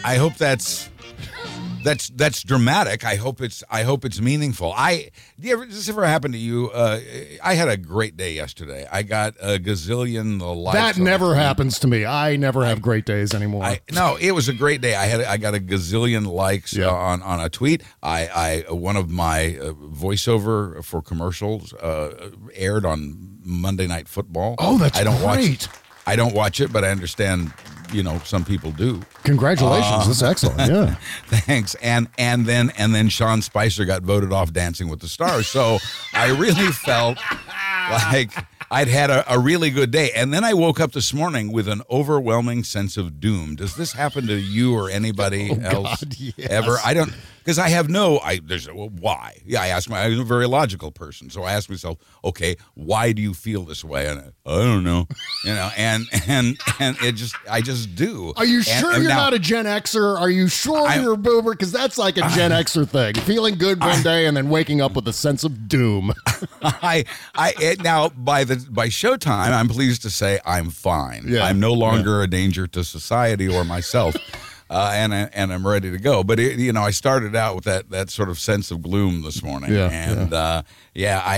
[0.04, 0.90] I hope that's
[1.84, 3.04] that's that's dramatic.
[3.04, 4.72] I hope it's I hope it's meaningful.
[4.76, 6.70] I do you ever, does this ever happen to you?
[6.70, 7.00] Uh,
[7.42, 8.86] I had a great day yesterday.
[8.90, 10.76] I got a gazillion the likes.
[10.78, 12.04] That never happens to me.
[12.04, 13.64] I never have great days anymore.
[13.64, 14.94] I, no, it was a great day.
[14.94, 16.88] I had I got a gazillion likes Yeah.
[16.88, 17.82] uh, on on a tweet.
[18.02, 24.54] I I one of my uh, voiceover for commercials uh, aired on Monday Night Football.
[24.58, 25.66] Oh, that's I don't great.
[25.68, 25.81] watch.
[26.06, 27.52] I don't watch it, but I understand.
[27.92, 29.02] You know, some people do.
[29.24, 30.06] Congratulations.
[30.18, 30.72] That's um, excellent.
[30.72, 30.94] Yeah.
[31.26, 31.74] Thanks.
[31.82, 35.46] And and then and then Sean Spicer got voted off Dancing with the Stars.
[35.46, 35.76] So
[36.14, 37.18] I really felt
[37.90, 38.30] like
[38.70, 40.10] I'd had a, a really good day.
[40.16, 43.56] And then I woke up this morning with an overwhelming sense of doom.
[43.56, 46.50] Does this happen to you or anybody oh, else Oh, God, yes.
[46.50, 46.78] ever?
[46.82, 47.12] I don't
[47.44, 49.38] because I have no I there's well, why?
[49.44, 51.30] Yeah, I asked my I'm a very logical person.
[51.30, 54.06] So I asked myself, okay, why do you feel this way?
[54.08, 55.06] And I, I don't know.
[55.44, 58.32] You know, and and and it just I just do.
[58.36, 60.16] Are you And- sure and you're now- not a Gen Xer?
[60.20, 61.50] Are you sure I- you're a boomer?
[61.52, 63.14] Because that's like a Gen Xer thing.
[63.24, 66.12] Feeling good one day and then waking up with a sense of doom.
[66.62, 71.24] I, I it, now by the by showtime, I'm pleased to say I'm fine.
[71.26, 74.14] Yeah, I'm no longer a danger to society or myself.
[74.72, 77.54] Uh, and I, and I'm ready to go, but it, you know I started out
[77.54, 80.62] with that that sort of sense of gloom this morning, Yeah, and Uh,
[80.94, 81.36] yeah, I,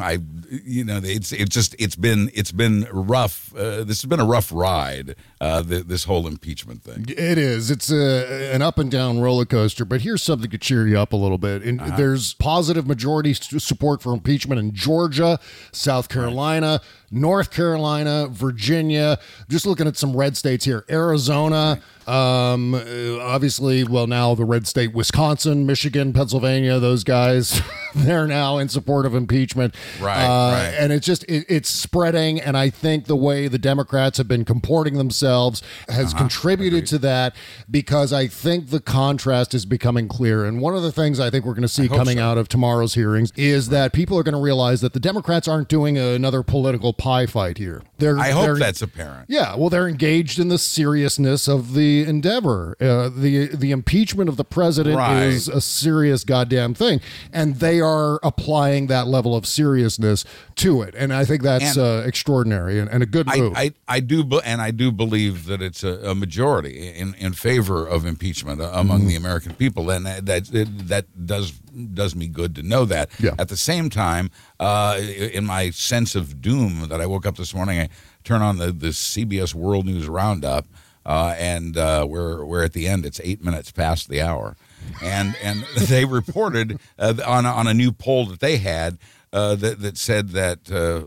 [0.00, 0.18] I,
[0.64, 3.52] you know, it's it's just it's been it's been rough.
[3.56, 5.16] Uh, this has been a rough ride.
[5.40, 7.04] Uh, th- this whole impeachment thing.
[7.08, 7.70] It is.
[7.70, 11.12] It's a, an up and down roller coaster, but here's something to cheer you up
[11.12, 11.62] a little bit.
[11.62, 11.96] And Uh-huh.
[11.96, 15.38] There's positive majority support for impeachment in Georgia,
[15.72, 16.80] South Carolina,
[17.10, 19.18] North Carolina, Virginia.
[19.48, 22.74] Just looking at some red states here Arizona, um,
[23.20, 27.60] obviously, well, now the red state, Wisconsin, Michigan, Pennsylvania, those guys,
[27.94, 29.74] they're now in support of impeachment.
[30.00, 30.74] Right, Uh, right.
[30.78, 32.40] And it's just, it, it's spreading.
[32.40, 36.18] And I think the way the Democrats have been comporting themselves has Uh-huh.
[36.18, 37.34] contributed to that
[37.70, 40.44] because I think the contrast is becoming clear.
[40.44, 42.24] And one of the things I think we're going to see coming so.
[42.24, 45.68] out of tomorrow's hearings is that people are going to realize that the Democrats aren't
[45.68, 47.82] doing another political pie fight here.
[47.98, 49.26] They're, I hope they're- that's apparent.
[49.28, 52.76] yeah, well, they're engaged in the seriousness of the endeavor.
[52.80, 55.22] Uh, the The impeachment of the president Right.
[55.24, 57.00] is a serious goddamn thing,
[57.32, 60.24] and they are applying that level of seriousness
[60.56, 60.94] to it.
[60.96, 63.52] And I think that's uh, extraordinary and, and a good move.
[63.56, 67.32] I, I, I do, and I do believe that it's a, a majority in, in
[67.32, 69.08] favor of impeachment among Mm-hmm.
[69.08, 71.52] the American people, and that that, that does
[71.92, 73.10] does me good to know that.
[73.20, 73.32] Yeah.
[73.38, 77.54] At the same time, uh, in my sense of doom that I woke up this
[77.54, 77.88] morning, I
[78.24, 80.66] turn on the, the CBS World News Roundup,
[81.04, 83.04] uh, and uh, we're we're at the end.
[83.06, 84.56] It's eight minutes past the hour,
[85.02, 88.98] and and they reported uh, on a- on a new poll that they had
[89.32, 90.70] uh, that that said that.
[90.70, 91.04] Uh,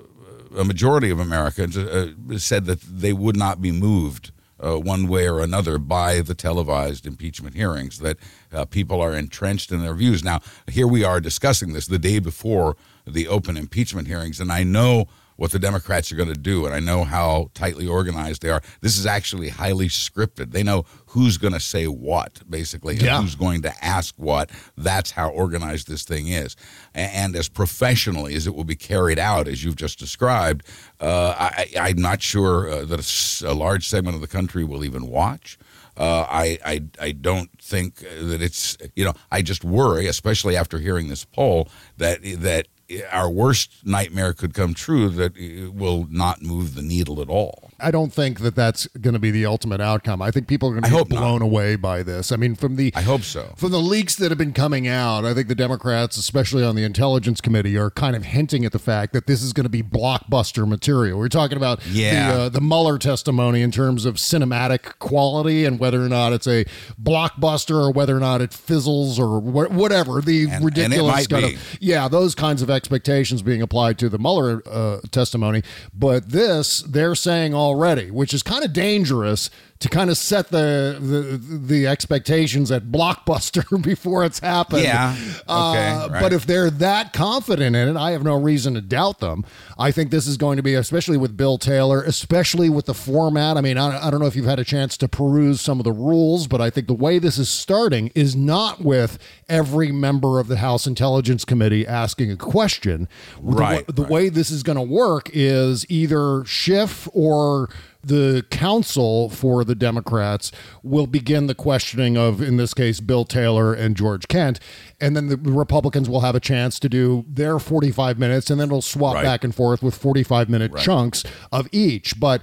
[0.58, 4.32] a majority of Americans uh, said that they would not be moved
[4.64, 8.18] uh, one way or another by the televised impeachment hearings, that
[8.52, 10.24] uh, people are entrenched in their views.
[10.24, 12.76] Now, here we are discussing this the day before
[13.08, 15.08] the open impeachment hearings, and I know
[15.40, 18.62] what the Democrats are going to do, and I know how tightly organized they are.
[18.82, 20.52] This is actually highly scripted.
[20.52, 23.22] They know who's going to say what, basically, and Yeah.
[23.22, 24.50] who's going to ask what.
[24.78, 26.58] That's how organized this thing is.
[26.94, 30.66] A- And as professionally as it will be carried out, as you've just described,
[31.00, 34.84] uh, I, I- I'm not sure uh, that a large segment of the country will
[34.84, 35.58] even watch.
[35.96, 40.80] Uh, I, I I don't think that it's you know I just worry, especially after
[40.80, 42.68] hearing this poll, that that
[43.12, 47.69] our worst nightmare could come true that it will not move the needle at all.
[47.82, 50.22] I don't think that that's going to be the ultimate outcome.
[50.22, 51.20] I think people are going to be hope not.
[51.20, 52.32] blown away by this.
[52.32, 53.54] I mean, from the I hope so.
[53.58, 56.84] From the leaks that have been coming out, I think the Democrats, especially on the
[56.84, 59.82] Intelligence Committee, are kind of hinting at the fact that this is going to be
[59.84, 61.18] blockbuster material.
[61.20, 62.32] We're talking about Yeah.
[62.32, 66.48] the, uh, the Mueller testimony in terms of cinematic quality and whether or not it's
[66.48, 66.66] a
[67.02, 70.22] blockbuster or whether or not it fizzles or wh- whatever.
[70.22, 71.54] The And- and ridiculous might kind be.
[71.56, 75.64] of yeah, those kinds of expectations being applied to the Mueller uh, testimony.
[75.94, 80.98] But this, they're saying already, which is kind of dangerous to kind of set the
[81.00, 84.84] the, the expectations at blockbuster before it's happened.
[84.84, 85.16] Yeah.
[85.18, 85.48] Okay.
[85.48, 86.22] Uh, right.
[86.22, 89.46] But if they're that confident in it, I have no reason to doubt them.
[89.78, 93.56] I think this is going to be, especially with Bill Taylor, especially with the format.
[93.56, 95.86] I mean, I, I don't know if you've had a chance to peruse some of
[95.86, 99.18] the rules, but I think the way this is starting is not with
[99.48, 103.08] every member of the House Intelligence Committee asking a question.
[103.42, 104.12] The Right, The, right.
[104.12, 107.70] way this is going to work is either Schiff or
[108.04, 110.52] the counsel for the Democrats
[110.84, 114.60] will begin the questioning of, in this case, Bill Taylor and George Kent.
[115.02, 118.68] And then the Republicans will have a chance to do their 45 minutes, and then
[118.68, 119.24] it'll swap Right.
[119.24, 122.20] back and forth with 45 minute chunks of each.
[122.20, 122.42] But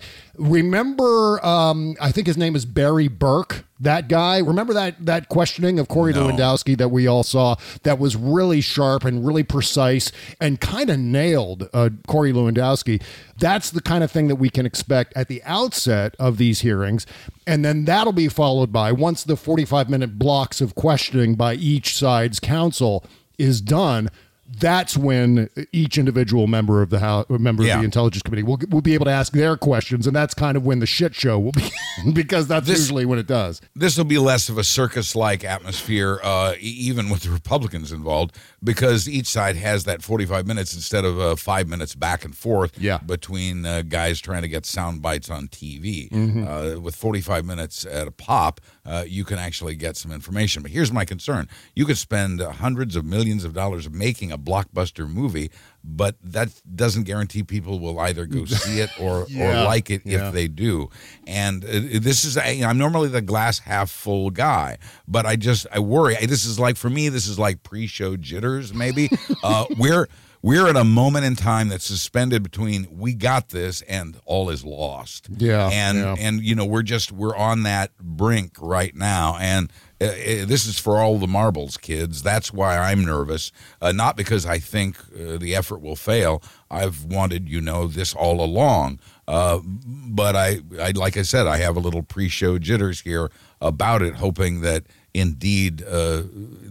[0.57, 3.65] remember, um, I think his name is Barry Berke.
[3.79, 6.29] That guy, remember that that questioning of Corey No.
[6.29, 10.99] Lewandowski that we all saw that was really sharp and really precise and kind of
[10.99, 13.03] nailed uh, Corey Lewandowski.
[13.39, 17.05] That's the kind of thing that we can expect at the outset of these hearings.
[17.47, 21.99] And then that'll be followed by once the 45 minute blocks of questioning by each
[21.99, 23.05] side's counsel
[23.39, 24.09] is done.
[24.49, 27.75] That's when each individual member of the house, member Yeah.
[27.75, 30.57] of the intelligence committee will, will be able to ask their questions, and that's kind
[30.57, 33.61] of when the shit show will begin because that's This- usually when it does.
[33.75, 39.09] this will be less of a circus-like atmosphere, uh, even with the Republicans involved, because
[39.09, 42.99] each side has that 45 minutes instead of uh, five minutes back and forth Yeah.
[42.99, 46.09] between uh, guys trying to get sound bites on TV.
[46.11, 46.47] Mm-hmm.
[46.47, 50.63] Uh, with 45 minutes at a pop, uh, you can actually get some information.
[50.63, 55.09] But here's my concern: you could spend hundreds of millions of dollars making a blockbuster
[55.09, 55.51] movie.
[55.89, 59.63] But that doesn't guarantee people will either go see it or, Yeah.
[59.63, 60.29] or like it Yeah.
[60.29, 60.91] if they do.
[61.27, 61.69] And uh,
[62.01, 66.17] this is, I- I'm normally the glass half full guy, but I just, I worry.
[66.27, 69.11] This is like, for me, this is like pre show jitters, maybe.
[69.45, 70.09] uh, we're,
[70.43, 74.65] we're at a moment in time that's suspended between we got this and all is
[74.65, 75.29] lost.
[75.37, 76.15] Yeah, And, yeah.
[76.19, 79.37] and, you know, we're just, we're on that brink right now.
[79.41, 82.23] And, uh, uh, this is for all the marbles, kids.
[82.23, 83.51] That's why I'm nervous.
[83.81, 86.43] Uh, not because I think uh, the effort will fail.
[86.71, 89.01] I've wanted, you know, this all along.
[89.27, 93.31] Uh, but I, I, like I said, I have a little pre-show jitters here
[93.61, 94.85] about it, hoping that
[95.17, 96.23] indeed uh,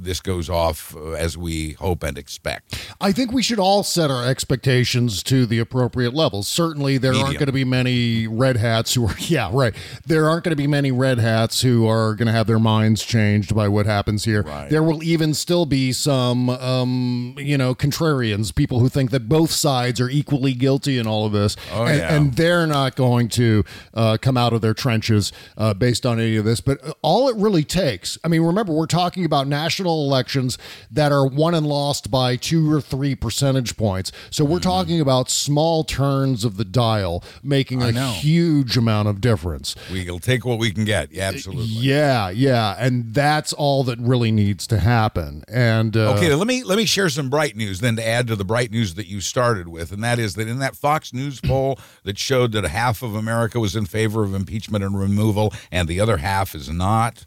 [0.05, 2.89] this goes off uh, as we hope and expect.
[3.01, 6.47] I think we should all set our expectations to the appropriate levels.
[6.47, 9.73] Certainly, there aren't going to be many red hats who are, yeah, right.
[10.05, 13.03] There aren't going to be many red hats who are going to have their minds
[13.03, 14.43] changed by what happens here.
[14.43, 14.69] Right.
[14.69, 19.51] There will even still be some, um, you know, contrarians, people who think that both
[19.51, 21.57] sides are equally guilty in all of this.
[21.73, 22.15] Oh, and, yeah.
[22.15, 26.37] and they're not going to uh, come out of their trenches uh, based on any
[26.37, 26.61] of this.
[26.61, 30.57] But all it really takes, I mean, remember, we're talking about national elections
[30.91, 34.11] that are won and lost by two or three percentage points.
[34.29, 38.11] So we're talking about small turns of the dial making a know.
[38.11, 39.75] huge amount of difference.
[39.91, 41.11] We'll take what we can get.
[41.11, 41.65] Yeah, absolutely.
[41.65, 45.43] Yeah, yeah, and that's all that really needs to happen.
[45.47, 48.35] And uh, Okay, let me let me share some bright news then to add to
[48.35, 51.39] the bright news that you started with, and that is that in that Fox News
[51.45, 55.87] poll that showed that half of America was in favor of impeachment and removal, and
[55.87, 57.25] the other half is not.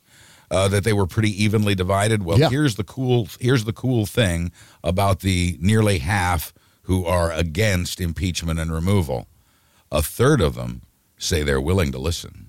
[0.51, 2.23] Uh, that they were pretty evenly divided.
[2.23, 2.49] Well, Yeah.
[2.49, 4.51] here's the cool here's the cool thing
[4.83, 9.29] about the nearly half who are against impeachment and removal.
[9.93, 10.81] A third of them
[11.19, 12.47] say they're willing to listen.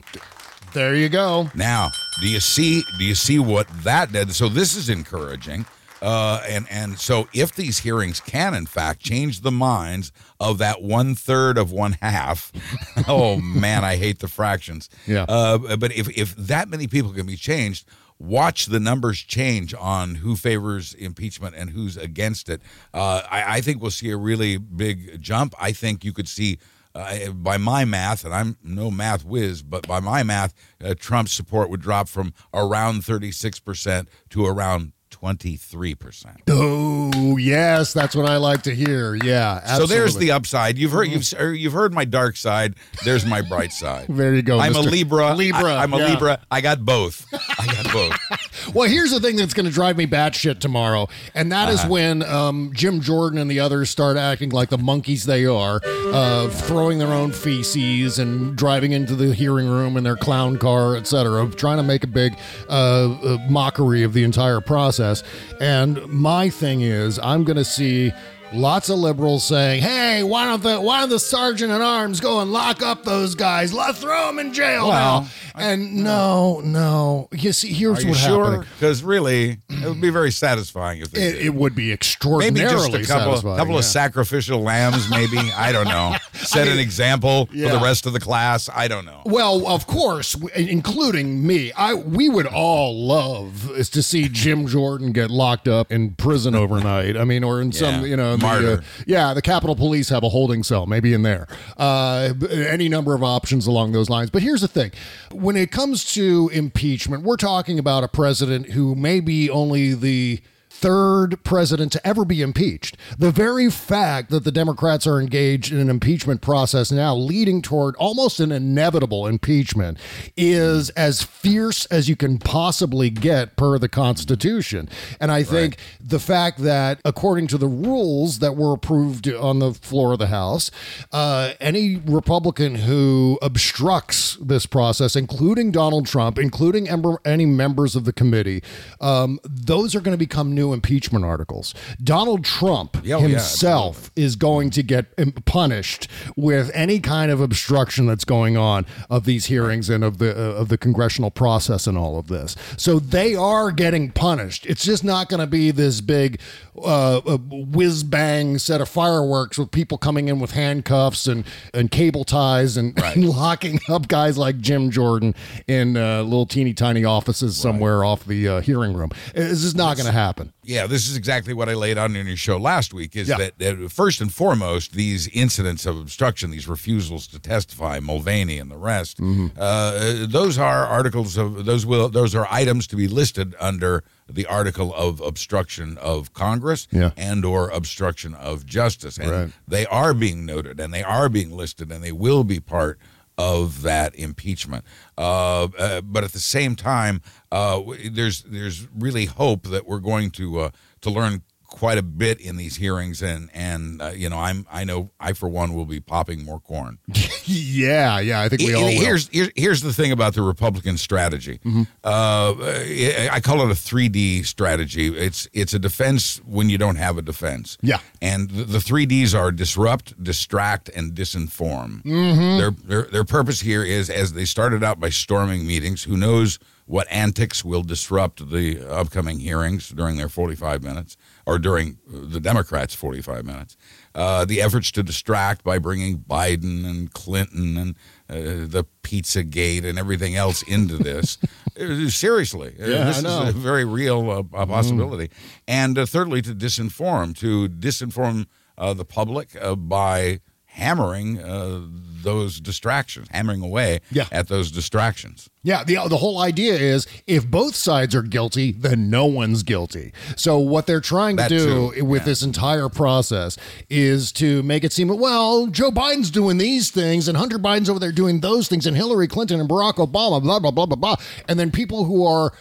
[0.73, 1.49] there you go.
[1.53, 1.89] Now,
[2.21, 2.83] do you see?
[2.97, 4.33] Do you see what that did?
[4.33, 5.65] So this is encouraging,
[6.01, 10.81] uh, and and so if these hearings can in fact change the minds of that
[10.81, 12.51] one third of one half,
[13.07, 14.89] oh man, I hate the fractions.
[15.05, 15.25] Yeah.
[15.27, 17.87] Uh, but if if that many people can be changed.
[18.21, 22.61] Watch the numbers change on who favors impeachment and who's against it.
[22.93, 25.55] Uh, I, I think we'll see a really big jump.
[25.57, 26.59] I think you could see
[26.95, 31.31] uh, by my math, and I'm no math whiz, but by my math, uh, Trump's
[31.31, 36.41] support would drop from around 36% to around 23%.
[36.49, 39.15] Oh, yes, that's what I like to hear.
[39.15, 40.77] Yeah, So there's the upside.
[40.77, 42.75] You've heard you've you've heard my dark side.
[43.05, 44.07] There's my bright side.
[44.19, 45.33] There you go, I'm a Libra.
[45.33, 46.07] Libra, I, am a yeah.
[46.09, 46.41] Libra.
[46.51, 47.25] I got both.
[47.33, 48.75] I got both.
[48.75, 51.89] Well, here's the thing that's going to drive me batshit tomorrow, and that is Uh-huh.
[51.89, 56.49] when um, Jim Jordan and the others start acting like the monkeys they are, uh,
[56.49, 61.41] throwing their own feces and driving into the hearing room in their clown car, etc.,
[61.41, 62.37] of trying to make a big
[62.67, 65.23] uh, uh, mockery of the entire process.
[65.61, 68.13] And my thing is, I'm going to see
[68.51, 72.39] Lots of liberals saying, "Hey, why don't the why don't the sergeant at arms go
[72.41, 73.71] and lock up those guys?
[73.71, 77.27] Let's throw them in jail Well, now." And no, no.
[77.31, 78.45] You see, here's Are you what sure?
[78.51, 78.65] happened.
[78.79, 81.45] Because really, it would be very satisfying if they It, did.
[81.45, 83.89] it would be Maybe extraordinarily just a couple, satisfying, couple of yeah.
[83.89, 85.37] sacrificial lambs, maybe.
[85.55, 86.15] I don't know.
[86.33, 87.71] Set an example for yeah.
[87.71, 88.69] the rest of the class.
[88.73, 89.21] I don't know.
[89.25, 91.71] Well, of course, w- including me.
[91.73, 96.55] I we would all love is to see Jim Jordan get locked up in prison
[96.55, 97.15] overnight.
[97.17, 100.23] I mean, or in some, Yeah, you know, the, uh, yeah, the Capitol Police have
[100.23, 101.47] a holding cell, maybe in there.
[101.77, 104.29] Uh, any number of options along those lines.
[104.29, 104.91] But here's the thing:
[105.31, 110.41] when it comes to impeachment, we're talking about a president who may be only the
[110.79, 112.95] third president to ever be impeached.
[113.17, 117.95] The very fact that the Democrats are engaged in an impeachment process now, leading toward
[117.97, 119.97] almost an inevitable impeachment,
[120.37, 124.87] is as fierce as you can possibly get per the Constitution.
[125.19, 129.73] And I think the fact that, according to the rules that were approved on the
[129.73, 130.71] floor of the House,
[131.11, 136.87] uh, any Republican who obstructs this process, including Donald Trump, including
[137.25, 138.63] any members of the committee,
[139.01, 141.73] um, those are going to become new impeachment articles.
[142.03, 147.41] Donald Trump Yeah, oh, yeah, himself is going to get punished with any kind of
[147.41, 151.87] obstruction that's going on of these hearings and of the uh, of the congressional process
[151.87, 152.55] and all of this.
[152.77, 154.65] So they are getting punished.
[154.65, 156.39] It's just not going to be this big
[156.83, 161.91] uh, uh, whiz bang set of fireworks with people coming in with handcuffs and and
[161.91, 165.35] cable ties and, and locking up guys like Jim Jordan
[165.67, 169.09] in uh, little teeny tiny offices somewhere off the uh, hearing room.
[169.33, 170.53] This is not going to happen.
[170.63, 173.15] Yeah, this is exactly what I laid out in your show last week.
[173.15, 173.37] Is Yeah.
[173.37, 178.69] that, that first and foremost, these incidents of obstruction, these refusals to testify, Mulvaney and
[178.69, 179.47] the rest, Mm-hmm.
[179.59, 184.45] uh, those are articles of those will those are items to be listed under the
[184.45, 187.11] article of obstruction of Congress Yeah.
[187.17, 189.51] and or obstruction of justice, and Right.
[189.67, 192.99] they are being noted and they are being listed and they will be part
[193.37, 194.83] of that impeachment.
[195.17, 197.21] Uh, uh, but at the same time,
[197.51, 200.69] uh, there's there's really hope that we're going to uh,
[201.01, 204.83] to learn quite a bit in these hearings, and and uh, you know I'm I
[204.83, 206.99] know I for one will be popping more corn.
[207.45, 208.89] yeah, yeah, I think we all will.
[208.89, 211.59] Here's, here's here's the thing about the Republican strategy.
[211.59, 211.83] Mm-hmm.
[212.03, 215.07] Uh, I call it a 3D strategy.
[215.15, 217.77] It's it's a defense when you don't have a defense.
[217.81, 217.99] Yeah.
[218.21, 222.03] and the, the three Ds are disrupt, distract, and disinform.
[222.03, 222.57] Mm-hmm.
[222.57, 226.03] Their, their their purpose here is as they started out by storming meetings.
[226.03, 226.59] Who knows
[226.89, 231.17] what antics will disrupt the upcoming hearings during their 45 minutes
[231.49, 233.75] or during the Democrats' 45 minutes?
[234.13, 237.95] Uh, the efforts to distract by bringing Biden and Clinton and
[238.29, 241.37] uh, the Pizza Gate and everything else into this.
[241.79, 245.29] Uh, Seriously, uh, Yeah, this is a very real uh, uh, possibility.
[245.65, 248.47] And uh, thirdly, to disinform, to disinform
[248.77, 251.79] uh, the public uh, by hammering uh,
[252.23, 254.25] those distractions, hammering away Yeah.
[254.31, 255.49] at those distractions.
[255.61, 260.13] Yeah, the the whole idea is if both sides are guilty, then no one's guilty.
[260.37, 262.25] So what they're trying to That do too, with yeah.
[262.25, 263.57] this entire process
[263.89, 267.99] is to make it seem well, Joe Biden's doing these things and Hunter Biden's over
[267.99, 271.15] there doing those things and Hillary Clinton and Barack Obama blah blah blah blah blah.
[271.49, 272.53] And then people who are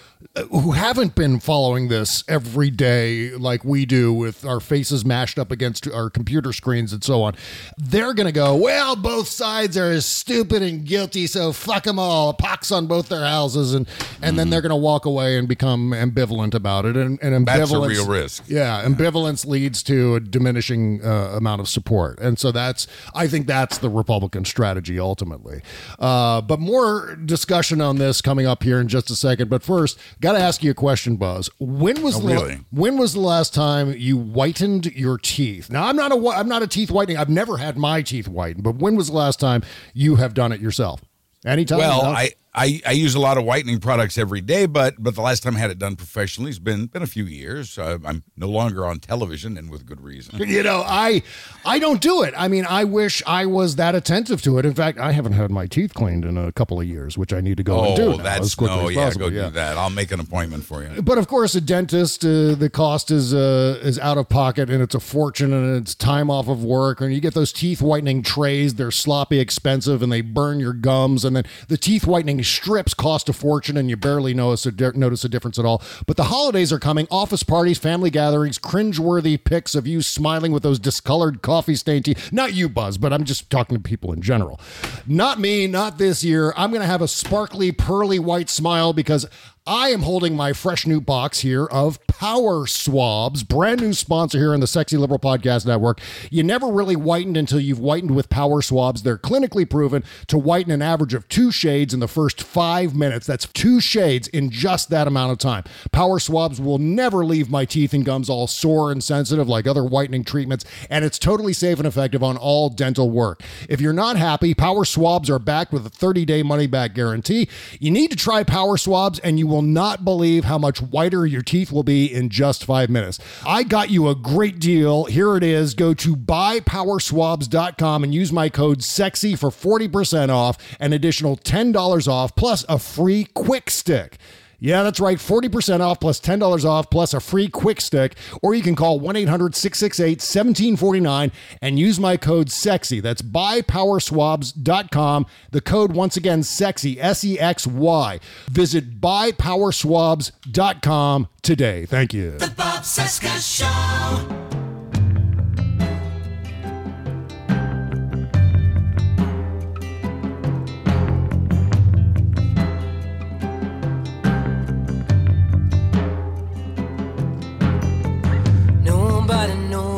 [0.50, 5.52] who haven't been following this every day like we do with our faces mashed up
[5.52, 7.34] against our computer screens and so on,
[7.76, 11.98] they're going to go, well, both sides are as stupid and guilty, so fuck them
[11.98, 12.32] all.
[12.32, 13.88] Pox on both their houses, and
[14.22, 16.96] and then they're going to walk away and become ambivalent about it.
[16.96, 18.44] And, and ambivalence, That's a real risk.
[18.46, 23.46] Yeah, ambivalence leads to a diminishing uh, amount of support, and so that's I think
[23.46, 25.62] that's the Republican strategy ultimately.
[25.98, 29.48] Uh, but more discussion on this coming up here in just a second.
[29.50, 31.48] But first, got to ask you a question, Buzz.
[31.58, 32.58] When was Oh, the, really?
[32.70, 35.70] when was the last time you whitened your teeth?
[35.70, 37.16] Now, I'm not a I'm not a teeth whitening.
[37.16, 39.62] I've never had my teeth whitened, but when was the last time
[39.94, 41.00] you have done it yourself?
[41.46, 41.78] Anytime?
[41.78, 42.02] Well?
[42.04, 45.44] I, I, I use a lot of whitening products every day, but but the last
[45.44, 47.78] time I had it done professionally has been been a few years.
[47.78, 50.38] Uh, I'm no longer on television, and with good reason.
[50.48, 51.22] you know, I
[51.64, 52.34] I don't do it.
[52.36, 54.66] I mean, I wish I was that attentive to it.
[54.66, 57.40] In fact, I haven't had my teeth cleaned in a couple of years, which I
[57.40, 59.30] need to go and do Oh, now, that's as quickly no, as yeah, possible.
[59.30, 59.76] go do that.
[59.76, 61.00] I'll make an appointment for you.
[61.00, 64.82] But of course, a dentist, uh, the cost is uh, is out of pocket, and
[64.82, 67.00] it's a fortune, and it's time off of work.
[67.00, 71.24] And you get those teeth whitening trays; they're sloppy, expensive, and they burn your gums.
[71.24, 74.90] And then the teeth whitening strips cost a fortune, and you barely notice a di-
[74.94, 75.82] notice a difference at all.
[76.06, 80.62] But the holidays are coming: office parties, family gatherings, cringeworthy pics of you smiling with
[80.62, 82.32] those discolored coffee stained teeth.
[82.32, 84.60] Not you, Buzz, but I'm just talking to people in general.
[85.06, 85.66] Not me.
[85.66, 86.52] Not this year.
[86.56, 89.26] I'm going to have a sparkly, pearly white smile because.
[89.68, 94.54] I am holding my fresh new box here of Power Swabs, brand new sponsor here
[94.54, 96.00] on the Sexy Liberal Podcast Network.
[96.30, 99.02] You never really whitened until you've whitened with Power Swabs.
[99.02, 103.26] They're clinically proven to whiten an average of two shades in the first five minutes.
[103.26, 105.64] That's two shades in just that amount of time.
[105.92, 109.84] Power Swabs will never leave my teeth and gums all sore and sensitive like other
[109.84, 113.42] whitening treatments, and it's totally safe and effective on all dental work.
[113.68, 117.50] If you're not happy, Power Swabs are backed with a 30 day money back guarantee.
[117.78, 121.42] You need to try Power Swabs, and you will not believe how much whiter your
[121.42, 123.18] teeth will be in just five minutes.
[123.46, 125.04] I got you a great deal.
[125.04, 125.74] Here it is.
[125.74, 132.34] Go to buypowerswabs.com and use my code SEXY for 40% off, an additional $10 off,
[132.36, 134.18] plus a free quick stick.
[134.60, 135.18] Yeah, that's right.
[135.18, 138.16] 40% off plus $10 off plus a free quick stick.
[138.42, 141.30] Or you can call 1 800 668 1749
[141.62, 143.00] and use my code SEXY.
[143.00, 145.26] That's buypowerswabs.com.
[145.50, 148.18] The code, once again, SEXY, S E X Y.
[148.50, 151.86] Visit buypowerswabs.com today.
[151.86, 152.38] Thank you.
[152.38, 154.47] The Bob Cesca Show.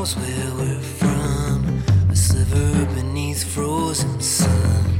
[0.00, 1.82] Knows where we're from.
[2.10, 4.98] A sliver beneath frozen sun.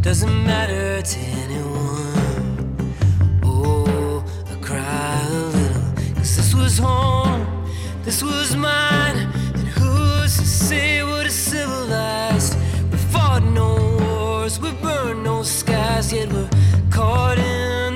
[0.00, 2.94] Doesn't matter to anyone.
[3.42, 5.90] Oh, I cry a little.
[6.14, 7.44] Cause this was home.
[8.04, 9.18] This was mine.
[9.56, 12.56] And who's to say what is civilized?
[12.92, 13.70] We fought no
[14.02, 14.60] wars.
[14.60, 16.12] We burned no skies.
[16.12, 16.48] Yet we're
[16.92, 17.87] caught in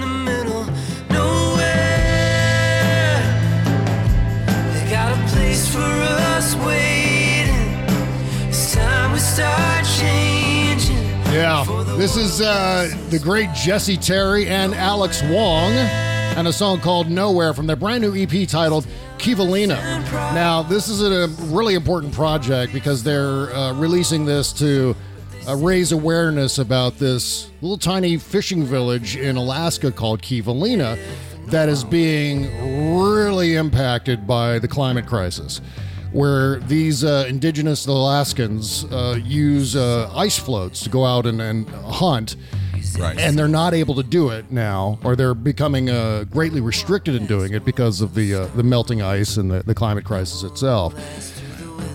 [11.33, 11.65] Yeah,
[11.97, 17.55] this is uh, the great Jesse Terry and Alex Wong, and a song called Nowhere
[17.55, 18.87] from their brand new EP titled
[19.19, 19.77] Kivalina.
[20.35, 24.95] Now, this is a really important project because they're uh, releasing this to
[25.49, 30.99] uh, raise awareness about this little tiny fishing village in Alaska called Kivalina
[31.47, 35.61] that is being really impacted by the climate crisis
[36.13, 41.69] where these uh, indigenous Alaskans uh, use uh, ice floats to go out and, and
[41.69, 42.37] hunt.
[42.99, 43.19] Right.
[43.19, 47.25] And they're not able to do it now, or they're becoming uh, greatly restricted in
[47.27, 50.95] doing it because of the uh, the melting ice and the, the climate crisis itself.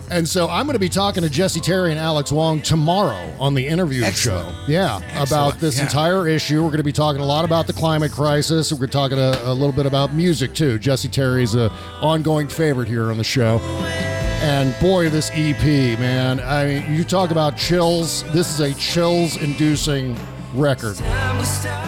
[0.09, 3.53] And so I'm going to be talking to Jesse Terry and Alex Wong tomorrow on
[3.53, 4.47] the interview Excellent.
[4.55, 4.72] show.
[4.72, 5.84] Yeah, about this Yeah.
[5.84, 6.63] entire issue.
[6.63, 8.72] We're going to be talking a lot about the climate crisis.
[8.72, 10.80] We're going to be talking a, a little bit about music too.
[10.80, 11.70] Jesse Terry's a
[12.01, 13.59] ongoing favorite here on the show.
[14.39, 16.39] And boy, this EP, man.
[16.39, 18.23] I mean, you talk about chills.
[18.33, 20.15] This is a chills inducing
[20.58, 20.99] record.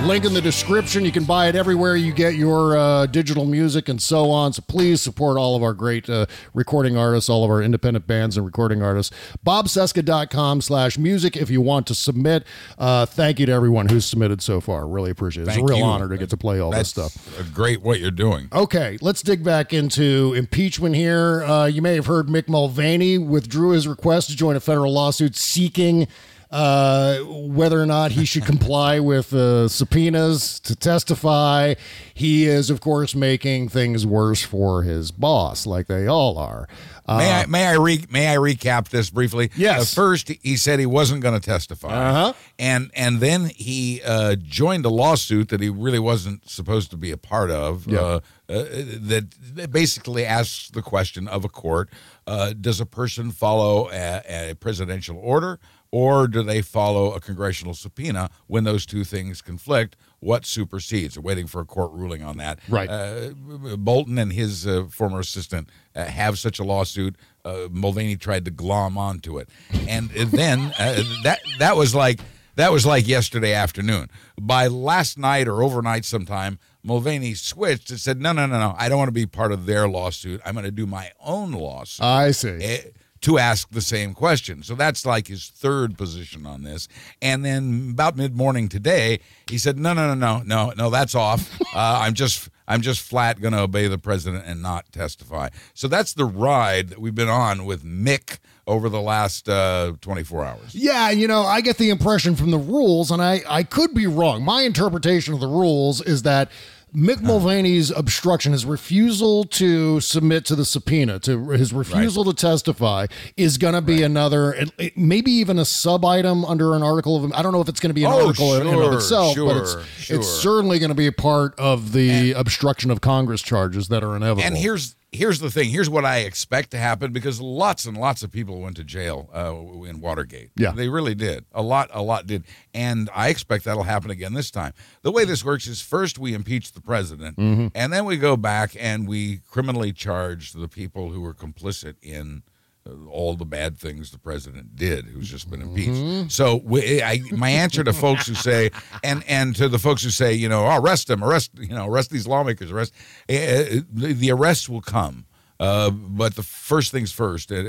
[0.03, 1.03] Link in the description.
[1.03, 4.53] You can buy it everywhere you get your uh, digital music and so on.
[4.53, 8.37] So please support all of our great uh, recording artists, all of our independent bands
[8.37, 9.13] and recording artists.
[9.45, 12.45] BobCesca.com slash music if you want to submit.
[12.77, 14.87] Uh, thank you to everyone who's submitted so far.
[14.87, 15.47] Really appreciate it.
[15.47, 15.83] It's Thank a real you.
[15.83, 17.17] honor to get to play all this stuff.
[17.53, 18.47] great what you're doing.
[18.53, 21.43] Okay, let's dig back into impeachment here.
[21.43, 25.35] Uh, you may have heard Mick Mulvaney withdrew his request to join a federal lawsuit
[25.35, 26.07] seeking
[26.51, 31.75] uh, whether or not he should comply with uh, subpoenas to testify.
[32.13, 36.67] He is, of course, making things worse for his boss, like they all are.
[37.05, 39.49] Uh, May I may I re, may I recap this briefly?
[39.55, 39.97] Yes.
[39.97, 42.33] Uh, first, he said he wasn't going to testify, Uh-huh.
[42.59, 47.09] and and then he uh, joined a lawsuit that he really wasn't supposed to be
[47.11, 47.87] a part of.
[47.87, 47.99] Yeah.
[47.99, 48.63] Uh, uh,
[49.01, 51.89] that, basically asks the question of a court:
[52.27, 55.59] uh, Does a person follow a, a presidential order,
[55.91, 58.29] or do they follow a congressional subpoena?
[58.47, 61.17] When those two things conflict, what supersedes?
[61.17, 62.59] We're waiting for a court ruling on that.
[62.67, 62.89] Right.
[62.89, 63.29] Uh,
[63.77, 67.15] Bolton and his uh, former assistant uh, have such a lawsuit.
[67.45, 69.49] Uh, Mulvaney tried to glom onto it,
[69.87, 72.19] and then uh, that that was like
[72.55, 74.09] that was like yesterday afternoon.
[74.39, 78.75] By last night or overnight, sometime Mulvaney switched and said, "No, no, no, no.
[78.77, 80.41] I don't want to be part of their lawsuit.
[80.45, 82.49] I'm going to do my own lawsuit." I see.
[82.61, 82.81] eh,
[83.21, 84.63] to ask the same question.
[84.63, 86.87] So that's like his third position on this.
[87.21, 90.89] And then about mid morning today, he said, "No, no, no, no, no, no.
[90.89, 91.57] That's off.
[91.71, 95.87] Uh, I'm just, I'm just flat going to obey the president and not testify." So
[95.87, 100.75] that's the ride that we've been on with Mick over the last uh, 24 hours.
[100.75, 104.07] Yeah, you know, I get the impression from the rules, and I, I could be
[104.07, 104.43] wrong.
[104.43, 106.49] My interpretation of the rules is that
[106.95, 107.27] Mick uh-huh.
[107.27, 113.05] Mulvaney's obstruction, his refusal to submit to the subpoena, to his refusal to testify,
[113.37, 117.15] is going to be another, it- it- maybe even a sub item under an article
[117.23, 117.31] of.
[117.33, 118.93] I don't know if it's going to be an Oh, article in and of sure,
[118.95, 123.01] itself, but it's sure, it's certainly going to be a part of the obstruction of
[123.01, 124.43] Congress charges that are inevitable.
[124.43, 125.69] And here's here's the thing.
[125.69, 129.29] Here's what I expect to happen because lots and lots of people went to jail
[129.33, 129.53] uh,
[129.87, 130.51] in Watergate.
[130.55, 130.71] Yeah.
[130.71, 131.45] they really did.
[131.51, 132.43] A lot, a lot did,
[132.73, 134.73] and I expect that'll happen again this time.
[135.01, 137.71] The way this works is first we impeach the president, Mhm.
[137.73, 142.43] and then we go back and we criminally charge the people who were complicit in.
[142.87, 145.91] Uh, All the bad things the president did, who's just been impeached.
[145.91, 146.31] Mhm.
[146.31, 148.69] So, we, I, my answer to folks who say,
[149.03, 151.85] and and to the folks who say, you know, oh, arrest them, arrest, you know,
[151.87, 152.93] arrest these lawmakers, arrest.
[153.29, 155.25] Uh, the, the arrests will come,
[155.59, 157.59] uh, but the first things first, uh, uh,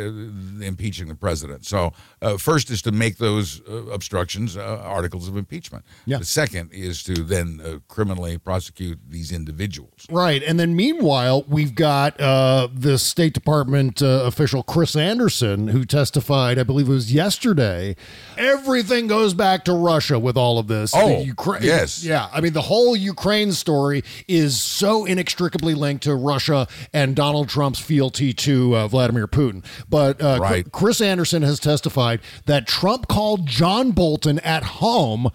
[0.63, 1.67] impeaching the president.
[1.67, 5.85] So, uh, first is to make those uh, obstructions uh, articles of impeachment.
[6.07, 6.19] Yeah.
[6.19, 10.07] The second is to then uh, criminally prosecute these individuals.
[10.11, 10.43] Right.
[10.43, 16.59] And then meanwhile, we've got uh, the State Department uh, official Chris Anderson, who testified,
[16.59, 17.97] I believe it was yesterday.
[18.39, 20.93] Everything goes back to Russia with all of this.
[20.95, 22.05] Oh, The Ukra- yes.
[22.05, 22.29] Yeah.
[22.33, 27.80] I mean, the whole Ukraine story is so inextricably linked to Russia and Donald Trump's
[27.81, 29.65] fealty to uh, Vladimir Putin.
[29.89, 30.71] But uh, Right.
[30.71, 35.31] Chris Anderson has testified that Trump called John Bolton at home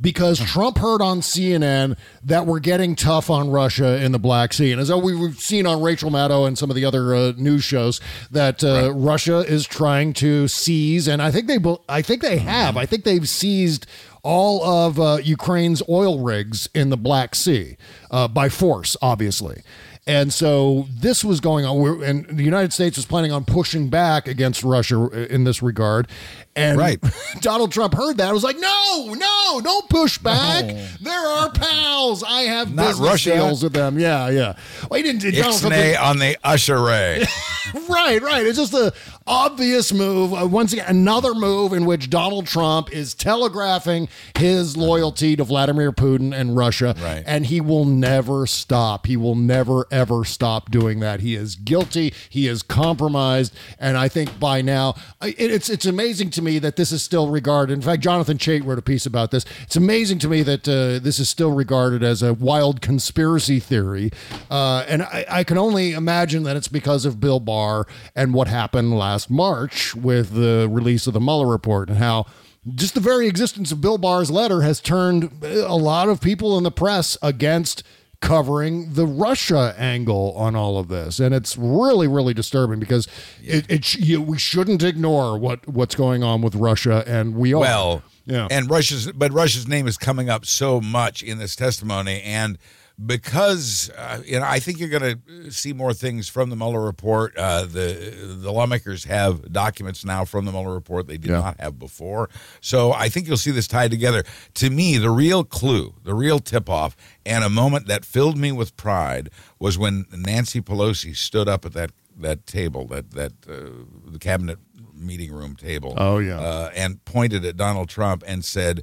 [0.00, 4.70] because Trump heard on CNN that we're getting tough on Russia in the Black Sea.
[4.70, 7.64] And as we- we've seen on Rachel Maddow and some of the other uh, news
[7.64, 12.38] shows, that uh, Russia is trying to seize, and I think they, I think they
[12.38, 13.86] have, I think they've seized
[14.22, 17.76] all of uh, Ukraine's oil rigs in the Black Sea
[18.12, 19.62] uh, by force, obviously.
[20.08, 23.90] And so this was going on, We're- and the United States was planning on pushing
[23.90, 24.96] back against Russia
[25.32, 26.08] in this regard.
[26.56, 26.98] And Right.
[27.40, 28.28] Donald Trump heard that.
[28.28, 30.64] I was like, no, no, don't push back.
[31.00, 32.24] They're our pals.
[32.24, 33.30] I have Not business Russia.
[33.34, 33.98] deals with them.
[33.98, 34.54] Yeah, yeah.
[34.90, 35.20] Well, he didn't.
[35.34, 37.24] Donald Trump Ixnay on the usher ray.
[37.88, 38.44] right, right.
[38.46, 38.92] It's just a
[39.26, 40.32] obvious move.
[40.34, 45.92] Uh, once again, another move in which Donald Trump is telegraphing his loyalty to Vladimir
[45.92, 47.22] Putin and Russia, Right.
[47.26, 49.06] and he will never stop.
[49.06, 51.20] He will never ever stop doing that.
[51.20, 52.12] He is guilty.
[52.28, 56.76] He is compromised, and I think by now it, it's it's amazing to me that
[56.76, 57.72] this is still regarded.
[57.72, 59.44] In fact, Jonathan Chait wrote a piece about this.
[59.62, 64.10] It's amazing to me that uh, this is still regarded as a wild conspiracy theory,
[64.50, 68.48] uh, and I, I can only imagine that it's because of Bill Barr and what
[68.48, 72.26] happened last March with the release of the Mueller report and how.
[72.74, 76.64] Just the very existence of Bill Barr's letter has turned a lot of people in
[76.64, 77.82] the press against
[78.20, 83.06] covering the Russia angle on all of this, and it's really, really disturbing because
[83.42, 87.60] it, it you, we shouldn't ignore what what's going on with Russia, and we are.
[87.60, 92.20] Well, yeah, and Russia's but Russia's name is coming up so much in this testimony,
[92.22, 92.58] and
[93.04, 96.80] because uh, you know, I think you're going to see more things from the Mueller
[96.84, 97.36] report.
[97.36, 101.40] Uh, the the lawmakers have documents now from the Mueller report they did Yeah.
[101.40, 102.28] not have before,
[102.60, 104.24] so I think you'll see this tied together.
[104.54, 108.50] To me, the real clue, the real tip off, and a moment that filled me
[108.52, 113.70] with pride was when Nancy Pelosi stood up at that that table, that that uh,
[114.10, 114.58] the cabinet
[114.92, 115.94] meeting room table.
[115.96, 116.40] Oh, yeah.
[116.40, 118.82] uh, and pointed at Donald Trump and said,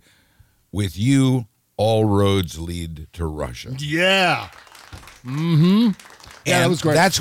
[0.72, 1.48] "With you,
[1.78, 4.50] all roads lead to Russia." yeah,
[5.26, 5.92] mm-hmm.
[6.46, 6.96] Yeah, that was great.
[6.96, 7.20] That's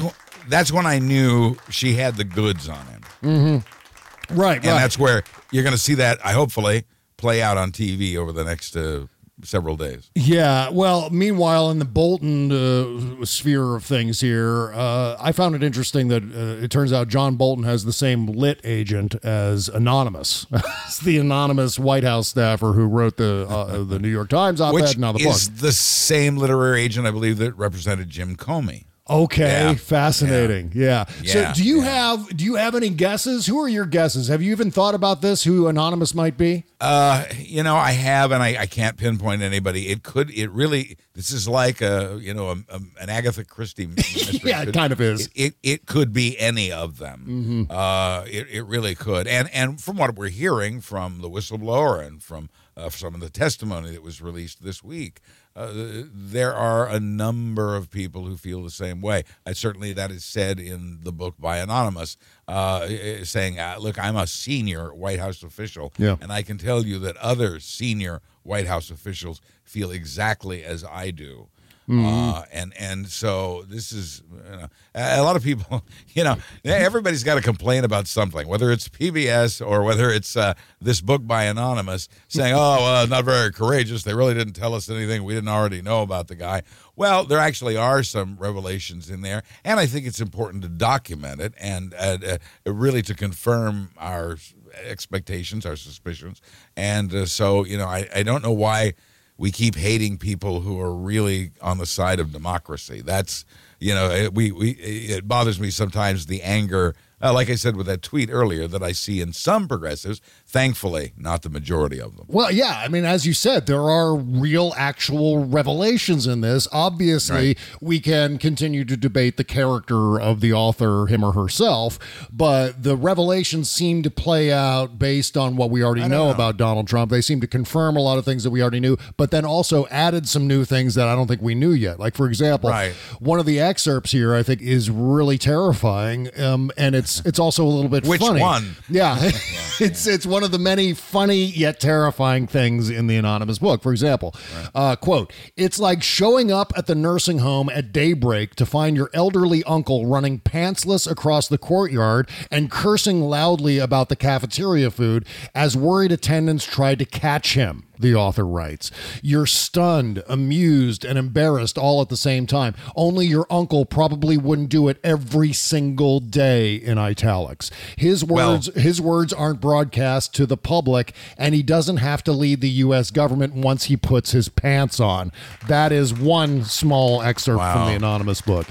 [0.48, 4.38] that's when I knew she had the goods on him, mm-hmm.
[4.38, 4.80] Right, and right.
[4.80, 6.24] that's where you're going to see that.
[6.24, 6.84] I hopefully
[7.16, 9.06] play out on TV over the next uh,
[9.42, 10.10] several days.
[10.14, 10.68] Yeah.
[10.70, 16.08] Well, meanwhile, in the Bolton uh, sphere of things here, uh, I found it interesting
[16.08, 20.46] that uh, it turns out John Bolton has the same lit agent as Anonymous.
[20.86, 24.74] it's the anonymous White House staffer who wrote the uh, the New York Times op-ed
[24.74, 25.22] Which and the book.
[25.22, 28.84] is the same literary agent, I believe, that represented Jim Comey.
[29.08, 29.74] Okay, Yeah.
[29.74, 30.72] fascinating.
[30.74, 31.04] Yeah.
[31.26, 33.44] So, Yeah, do you have do you have any guesses?
[33.46, 34.28] Who are your guesses?
[34.28, 35.44] Have you even thought about this?
[35.44, 36.64] Who Anonymous might be?
[36.80, 39.88] Uh, you know, I have, and I, I can't pinpoint anybody.
[39.88, 43.86] It could, it really, this is like a, you know, a, a- an Agatha Christie
[43.96, 44.40] mystery.
[44.42, 45.26] Yeah, it kind of is.
[45.28, 47.66] It, it, it could be any of them.
[47.68, 47.74] Mhm.
[47.74, 49.26] Uh, it, it really could.
[49.26, 53.30] And, and from what we're hearing from the whistleblower and from uh, some of the
[53.30, 55.20] testimony that was released this week,
[55.56, 55.70] uh,
[56.12, 59.22] there are a number of people who feel the same way.
[59.46, 62.16] I certainly that is said in the book by Anonymous,
[62.48, 62.88] uh,
[63.22, 66.16] saying, uh, "Look, I'm a senior White House official, Yeah.
[66.20, 71.10] and I can tell you that other senior White House officials feel exactly as I
[71.10, 71.48] do.
[71.88, 75.82] Uh, and and so this is you know, a lot of people.
[76.14, 80.54] You know, everybody's got to complain about something, whether it's PBS or whether it's uh,
[80.80, 84.04] this book by Anonymous saying, "Oh, well, not very courageous.
[84.04, 86.62] They really didn't tell us anything we didn't already know about the guy."
[86.94, 91.40] Well, there actually are some revelations in there, and I think it's important to document
[91.40, 92.18] it and uh,
[92.64, 94.36] uh, really to confirm our
[94.84, 96.40] expectations, our suspicions.
[96.76, 98.94] And uh, so, you know, I, I don't know why
[99.36, 103.02] we keep hating people who are really on the side of democracy.
[103.04, 103.44] That's,
[103.80, 107.76] you know, it, we, we, it bothers me sometimes the anger, uh, like I said
[107.76, 112.16] with that tweet earlier, that I see in some progressives, thankfully, not the majority of
[112.16, 112.26] them.
[112.28, 116.68] Well, yeah, I mean, as you said, there are real, actual revelations in this.
[116.72, 121.98] Obviously, we can continue to debate the character of the author, him or herself,
[122.32, 126.30] but the revelations seem to play out based on what we already know, know.
[126.30, 127.10] about Donald Trump.
[127.10, 129.86] They seem to confirm a lot of things that we already knew, but then also
[129.86, 131.98] added some new things that I don't think we knew yet.
[131.98, 132.92] Like, for example, Right.
[133.18, 137.64] one of the excerpts here, I think, is really terrifying, um, and it's it's also
[137.64, 138.40] a little bit Which funny.
[138.40, 138.76] one?
[138.88, 139.16] Yeah,
[139.80, 143.82] it's it's one of the many funny yet terrifying things in the anonymous book.
[143.82, 144.34] For example,
[144.74, 149.10] uh, quote: "It's like showing up at the nursing home at daybreak to find your
[149.12, 155.76] elderly uncle running pantsless across the courtyard and cursing loudly about the cafeteria food as
[155.76, 158.90] worried attendants tried to catch him." The author writes,
[159.22, 162.74] You're stunned, amused, and embarrassed all at the same time.
[162.96, 167.70] Only your uncle probably wouldn't do it every single day in italics.
[167.96, 172.32] His Well- words his words aren't broadcast to the public, and he doesn't have to
[172.32, 175.32] lead the US government once he puts his pants on.
[175.68, 178.66] That is one small excerpt from the anonymous book.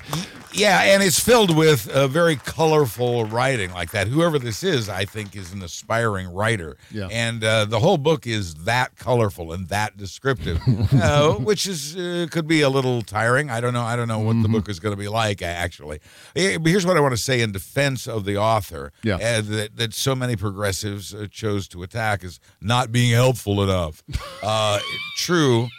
[0.54, 4.08] Yeah, and it's filled with uh, very colorful writing like that.
[4.08, 6.78] Whoever this is, I think, is an aspiring writer.
[6.92, 7.08] Yeah.
[7.12, 10.60] And uh, the whole book is that colorful and that descriptive,
[10.94, 13.50] uh, which is uh, could be a little tiring.
[13.50, 13.82] I don't know.
[13.84, 15.42] I don't know what the book is going to be like.
[15.42, 16.00] Actually,
[16.36, 18.92] Eh, but here's what I want to say in defense of the author.
[19.04, 19.16] Yeah.
[19.16, 24.04] uh, that that so many progressives uh, chose to attack is not being helpful enough.
[24.44, 24.78] Uh,
[25.16, 25.70] true,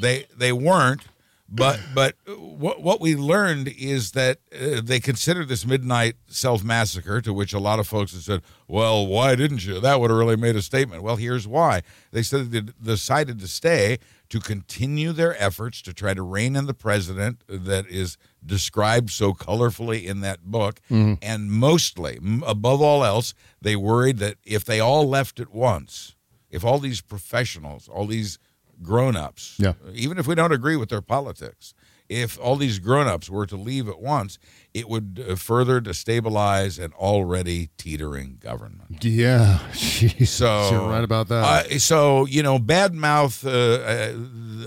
[0.00, 1.02] they they weren't.
[1.50, 7.20] But but what what we learned is that uh, they considered this midnight self massacre,
[7.22, 9.80] to which a lot of folks have said, "Well, why didn't you?
[9.80, 11.82] That would have really made a statement." Well, here's why:
[12.12, 13.98] they said they decided to stay
[14.28, 19.32] to continue their efforts to try to rein in the president that is described so
[19.32, 20.80] colorfully in that book,
[21.20, 26.14] and mostly, above all else, they worried that if they all left at once,
[26.48, 28.38] if all these professionals, all these
[28.82, 29.74] grown-ups Yeah.
[29.94, 31.74] even if we don't agree with their politics
[32.08, 34.38] if all these grown-ups were to leave at once
[34.74, 41.28] it would uh, further destabilize an already teetering government Yeah, jeez, so you're right about
[41.28, 41.66] that.
[41.72, 44.12] uh, so you know bad mouth uh, uh,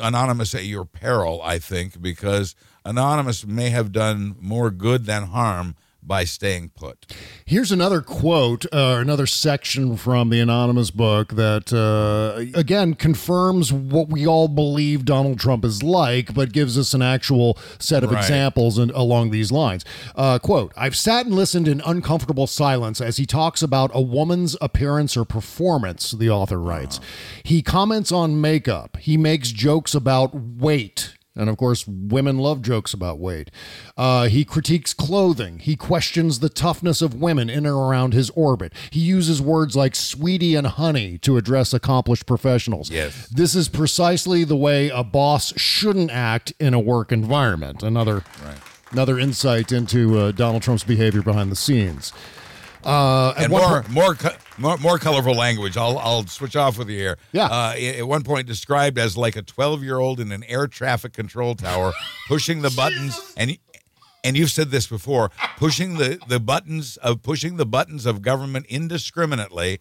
[0.01, 2.55] anonymous at your peril i think because
[2.85, 5.75] anonymous may have done more good than harm
[6.05, 7.11] by staying put
[7.45, 14.09] Here's another quote, uh, another section from the anonymous book that, uh, again, confirms what
[14.09, 18.19] we all believe Donald Trump is like, but gives us an actual set of Right.
[18.19, 19.83] examples and, along these lines.
[20.15, 24.55] Uh, quote I've sat and listened in uncomfortable silence as he talks about a woman's
[24.61, 26.99] appearance or performance, the author writes.
[27.43, 31.13] He comments on makeup, he makes jokes about weight.
[31.35, 33.49] And of course, women love jokes about weight.
[33.97, 35.59] Uh, he critiques clothing.
[35.59, 38.71] He questions the toughness of women in and around his orbit.
[38.91, 42.91] He uses words like sweetie and honey to address accomplished professionals.
[42.91, 43.27] Yes.
[43.29, 47.81] This is precisely the way a boss shouldn't act in a work environment.
[47.81, 48.23] Another,
[48.91, 52.13] another insight into uh, Donald Trump's behavior behind the scenes.
[52.83, 55.77] Uh, and more, po- more, co- more, more colorful language.
[55.77, 57.17] I'll, I'll switch off with you here.
[57.31, 57.45] Yeah.
[57.45, 61.13] Uh, at one point, described as like a 12 year old in an air traffic
[61.13, 61.93] control tower,
[62.27, 63.57] pushing the buttons, and
[64.23, 68.65] and you've said this before, pushing the the buttons of pushing the buttons of government
[68.67, 69.79] indiscriminately.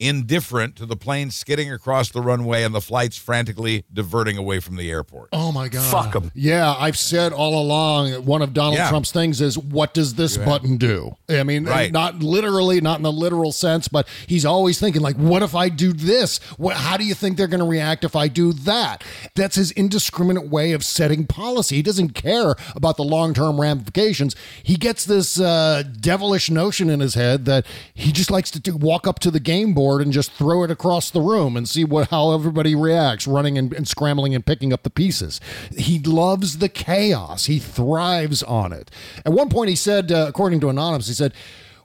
[0.00, 4.76] Indifferent to the plane skidding across the runway and the flights frantically diverting away from
[4.76, 5.28] the airport.
[5.34, 5.82] Oh my God.
[5.90, 6.32] Fuck 'em.
[6.34, 8.88] Yeah, I've said all along one of Donald Yeah.
[8.88, 11.16] Trump's things is what does this button do?
[11.28, 11.92] I mean, Right.
[11.92, 15.68] not literally, not in the literal sense, but he's always thinking, like, what if I
[15.68, 16.38] do this?
[16.56, 19.04] What, how do you think they're going to react if I do that?
[19.34, 21.76] That's his indiscriminate way of setting policy.
[21.76, 24.34] He doesn't care about the long term ramifications.
[24.62, 28.76] He gets this uh, devilish notion in his head that he just likes to do,
[28.78, 31.84] walk up to the game board and just throw it across the room and see
[31.84, 35.40] what how everybody reacts, running and, and scrambling and picking up the pieces.
[35.76, 37.46] He loves the chaos.
[37.46, 38.90] He thrives on it.
[39.24, 41.34] At one point, he said, uh, according to Anonymous, he said.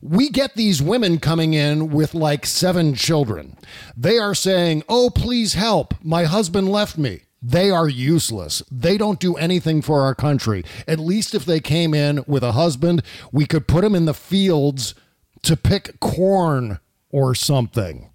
[0.01, 3.57] We get these women coming in with like seven children.
[3.97, 5.95] They are saying, Oh, please help.
[6.03, 7.21] My husband left me.
[7.41, 8.63] They are useless.
[8.71, 10.63] They don't do anything for our country.
[10.87, 14.13] At least if they came in with a husband, we could put them in the
[14.13, 14.95] fields
[15.43, 16.79] to pick corn
[17.15, 18.09] or something.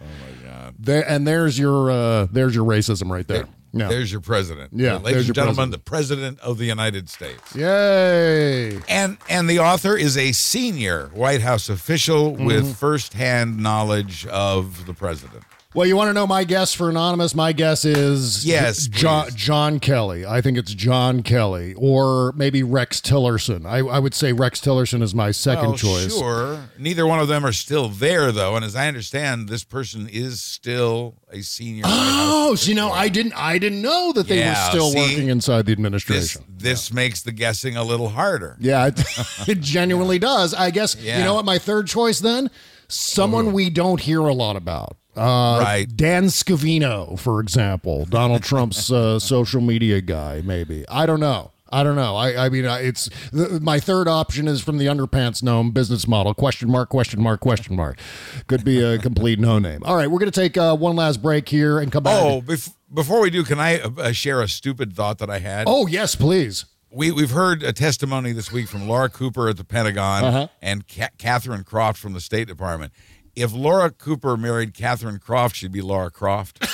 [0.00, 0.74] Oh my God!
[0.78, 3.46] There and there's your uh, there's your racism right there.
[3.72, 3.88] Yeah.
[3.88, 4.70] There's your president.
[4.72, 7.54] Yeah, ladies and gentlemen, the president of the United States.
[7.54, 8.80] Yay!
[8.88, 12.44] And and the author is a senior White House official Mm-hmm.
[12.46, 15.42] with firsthand knowledge of the president.
[15.76, 17.34] Well, you want to know my guess for anonymous?
[17.34, 19.28] My guess is Yes, John.
[19.34, 20.24] John Kelly.
[20.24, 23.66] I think it's John Kelly, or maybe Rex Tillerson.
[23.66, 26.16] I, I would say Rex Tillerson is my second Well, choice.
[26.16, 26.70] Sure.
[26.78, 28.56] Neither one of them are still there, though.
[28.56, 31.82] And as I understand, this person is still a senior.
[31.86, 34.98] Oh, so, you know, I didn't, I didn't know that they Yeah, were still see?
[34.98, 36.44] working inside the This, administration.
[36.56, 38.56] this makes the guessing a little harder.
[38.60, 39.02] Yeah, it,
[39.46, 40.54] it genuinely does.
[40.54, 42.48] I guess you know what my third choice then?
[42.88, 44.96] Someone we don't hear a lot about.
[45.16, 45.86] Uh, Right.
[45.94, 50.42] Dan Scavino, for example, Donald Trump's uh, social media guy.
[50.44, 51.52] Maybe I don't know.
[51.68, 52.14] I don't know.
[52.14, 56.32] I, I mean, I- it's my third option is from the underpants gnome business model.
[56.32, 56.88] Question mark?
[56.90, 57.40] Question mark?
[57.40, 57.98] Question mark?
[58.46, 59.82] Could be a complete no name.
[59.84, 62.22] All right, we're going to take uh, one last break here and come back.
[62.22, 65.64] Oh, bef- before we do, can I uh, share a stupid thought that I had?
[65.66, 66.66] oh yes, please.
[66.88, 70.48] We, we've heard a testimony this week from Laura Cooper at the Pentagon Uh-huh.
[70.62, 72.92] and Ca- Catherine Croft from the State Department.
[73.36, 76.58] If Laura Cooper married Catherine Croft, she'd be Laura Croft.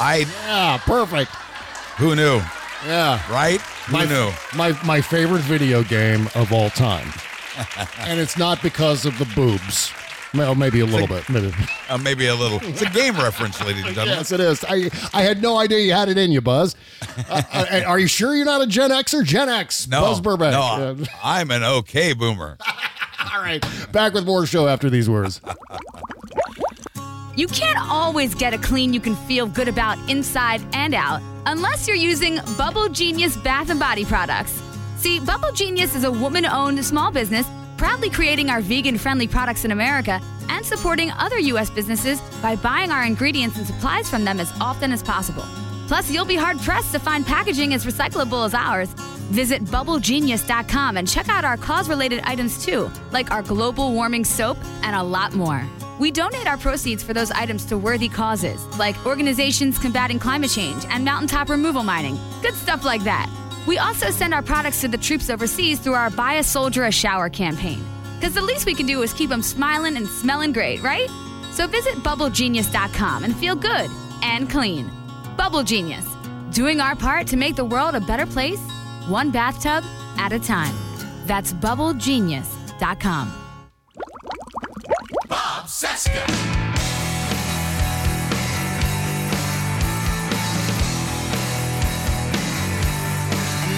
[0.00, 1.30] I Yeah, perfect.
[1.98, 2.40] who knew,
[2.86, 3.20] Yeah.
[3.30, 3.60] right?
[3.60, 4.30] Who my, knew?
[4.56, 7.12] My my favorite video game of all time,
[7.98, 9.92] and it's not because of the boobs.
[10.32, 11.28] Well, maybe a little bit.
[11.28, 11.54] Maybe.
[11.88, 12.58] Uh, maybe a little.
[12.62, 14.16] It's a game reference, ladies and gentlemen.
[14.18, 14.64] Yes, it is.
[14.68, 16.74] I I had no idea you had it in you, Buzz.
[17.28, 19.86] Uh, uh, are you sure you're not a Gen X or Gen X?
[19.86, 20.52] No, Buzz Burbank.
[20.52, 22.56] no, I'm an okay boomer.
[23.32, 25.40] All right, back with more show after these words.
[27.36, 31.88] You can't always get a clean you can feel good about inside and out unless
[31.88, 34.62] you're using Bubble Genius Bath and Body products.
[34.98, 37.46] See, Bubble Genius is a woman owned small business
[37.76, 41.70] proudly creating our vegan friendly products in America and supporting other U.S.
[41.70, 45.44] businesses by buying our ingredients and supplies from them as often as possible.
[45.86, 48.88] Plus, you'll be hard pressed to find packaging as recyclable as ours.
[49.30, 54.58] Visit bubblegenius.com and check out our cause related items too, like our global warming soap
[54.82, 55.64] and a lot more.
[55.98, 60.84] We donate our proceeds for those items to worthy causes, like organizations combating climate change
[60.90, 62.18] and mountaintop removal mining.
[62.42, 63.30] Good stuff like that.
[63.66, 66.92] We also send our products to the troops overseas through our Buy a Soldier a
[66.92, 67.82] Shower campaign.
[68.18, 71.08] Because the least we can do is keep them smiling and smelling great, right?
[71.52, 73.90] So visit bubblegenius.com and feel good
[74.22, 74.90] and clean.
[75.36, 76.06] Bubble Genius,
[76.52, 78.60] doing our part to make the world a better place,
[79.08, 79.84] one bathtub
[80.16, 80.74] at a time.
[81.26, 83.32] That's bubblegenius.com.
[85.28, 86.24] Bob Cesca.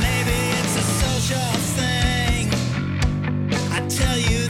[0.00, 2.50] Maybe it's a social thing.
[3.72, 4.45] I tell you,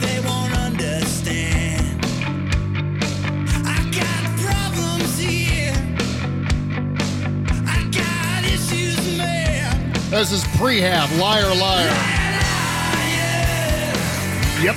[10.09, 11.91] This is prehab, liar, liar.
[14.63, 14.75] Yep.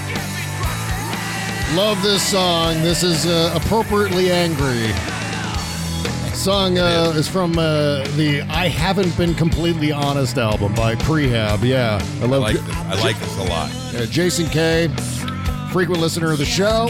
[1.77, 2.75] Love this song.
[2.83, 4.89] This is uh, appropriately angry.
[6.35, 11.63] Song uh, is from uh, the "I Haven't Been Completely Honest" album by Prehab.
[11.63, 12.43] Yeah, I I love.
[12.43, 12.75] like this.
[12.77, 13.71] I like this a lot.
[13.95, 14.89] Uh, Jason K,
[15.71, 16.89] frequent listener of the show,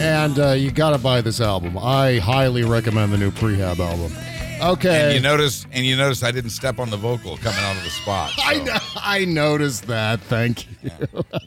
[0.00, 1.78] and uh, you got to buy this album.
[1.78, 4.12] I highly recommend the new Prehab album.
[4.60, 7.76] Okay, And you notice, and you notice, I didn't step on the vocal coming out
[7.76, 8.30] of the spot.
[8.30, 10.20] so I know, I noticed that.
[10.20, 10.90] Thank you.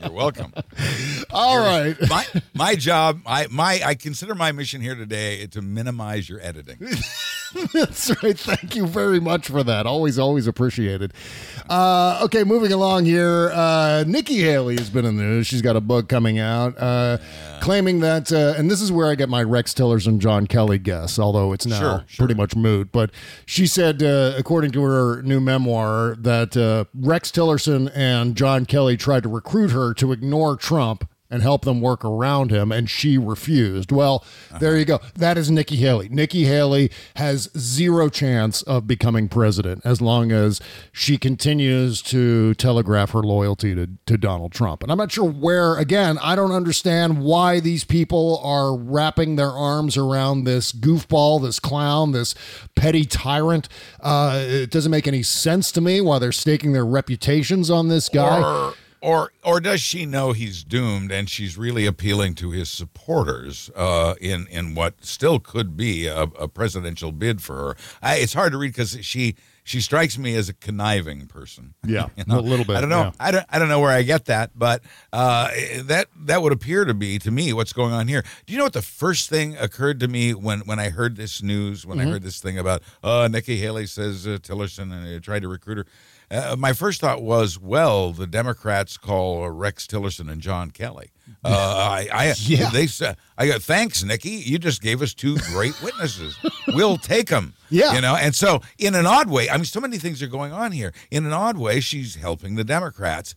[0.02, 0.54] You're welcome.
[1.32, 1.96] All right.
[2.10, 6.78] my my job, I my I consider my mission here today to minimize your editing.
[7.74, 8.38] That's right.
[8.38, 9.86] Thank you very much for that.
[9.86, 11.14] Always, always appreciated.
[11.70, 13.52] Uh, okay, moving along here.
[13.54, 15.48] Uh, Nikki Haley has been in the news.
[15.48, 17.18] She's got a book coming out uh,
[17.62, 20.80] claiming that, uh, and this is where I get my Rex Tillers and John Kelly
[20.80, 22.92] guess, although it's now Sure, pretty much moot.
[22.92, 23.12] But
[23.46, 28.98] she said, uh, according to her new memoir, that uh, Rex Tillerson and John Kelly
[28.98, 33.18] tried to recruit her to ignore Trump and help them work around him, and she
[33.18, 33.92] refused.
[33.92, 34.24] Well,
[34.60, 35.00] there you go.
[35.16, 36.08] That is Nikki Haley.
[36.08, 40.62] Nikki Haley has zero chance of becoming president as long as
[40.92, 44.84] she continues to telegraph her loyalty to, to Donald Trump.
[44.84, 49.50] And I'm not sure where, again, I don't understand why these people are wrapping their
[49.50, 52.36] arms around this goofball, this clown, this
[52.76, 53.68] petty tyrant.
[54.00, 58.08] Uh, it doesn't make any sense to me why they're staking their reputations on this
[58.08, 58.74] guy.
[59.04, 64.16] Or or does she know he's doomed and she's really appealing to his supporters uh,
[64.22, 67.76] in in what still could be a, a presidential bid for her?
[68.02, 69.36] I, it's hard to read because she
[69.66, 71.74] she strikes me as a conniving person.
[71.86, 72.40] Yeah, You know?
[72.40, 72.78] a little bit.
[72.78, 73.04] I don't know.
[73.04, 73.12] yeah.
[73.20, 73.46] I don't.
[73.50, 74.82] I don't know where I get that, but
[75.12, 75.50] uh,
[75.84, 78.24] that that would appear to be to me what's going on here.
[78.46, 81.44] Do you know what the first thing occurred to me when when I heard this
[81.44, 81.86] news?
[81.86, 82.08] When Mhm.
[82.08, 85.50] I heard this thing about uh, Nikki Haley says uh, Tillerson and uh, tried to
[85.50, 85.86] recruit her.
[86.34, 91.12] Uh, my first thought was, well, the Democrats call Rex Tillerson and John Kelly.
[91.46, 92.70] Uh, I, I, Yeah.
[92.72, 94.32] they said, I go, thanks, Nikki.
[94.32, 96.38] You just gave us two great witnesses.
[96.70, 97.54] we'll take them.
[97.70, 97.94] Yeah.
[97.94, 100.52] You know, and so in an odd way, I mean, so many things are going
[100.52, 100.92] on here.
[101.12, 103.36] In an odd way, she's helping the Democrats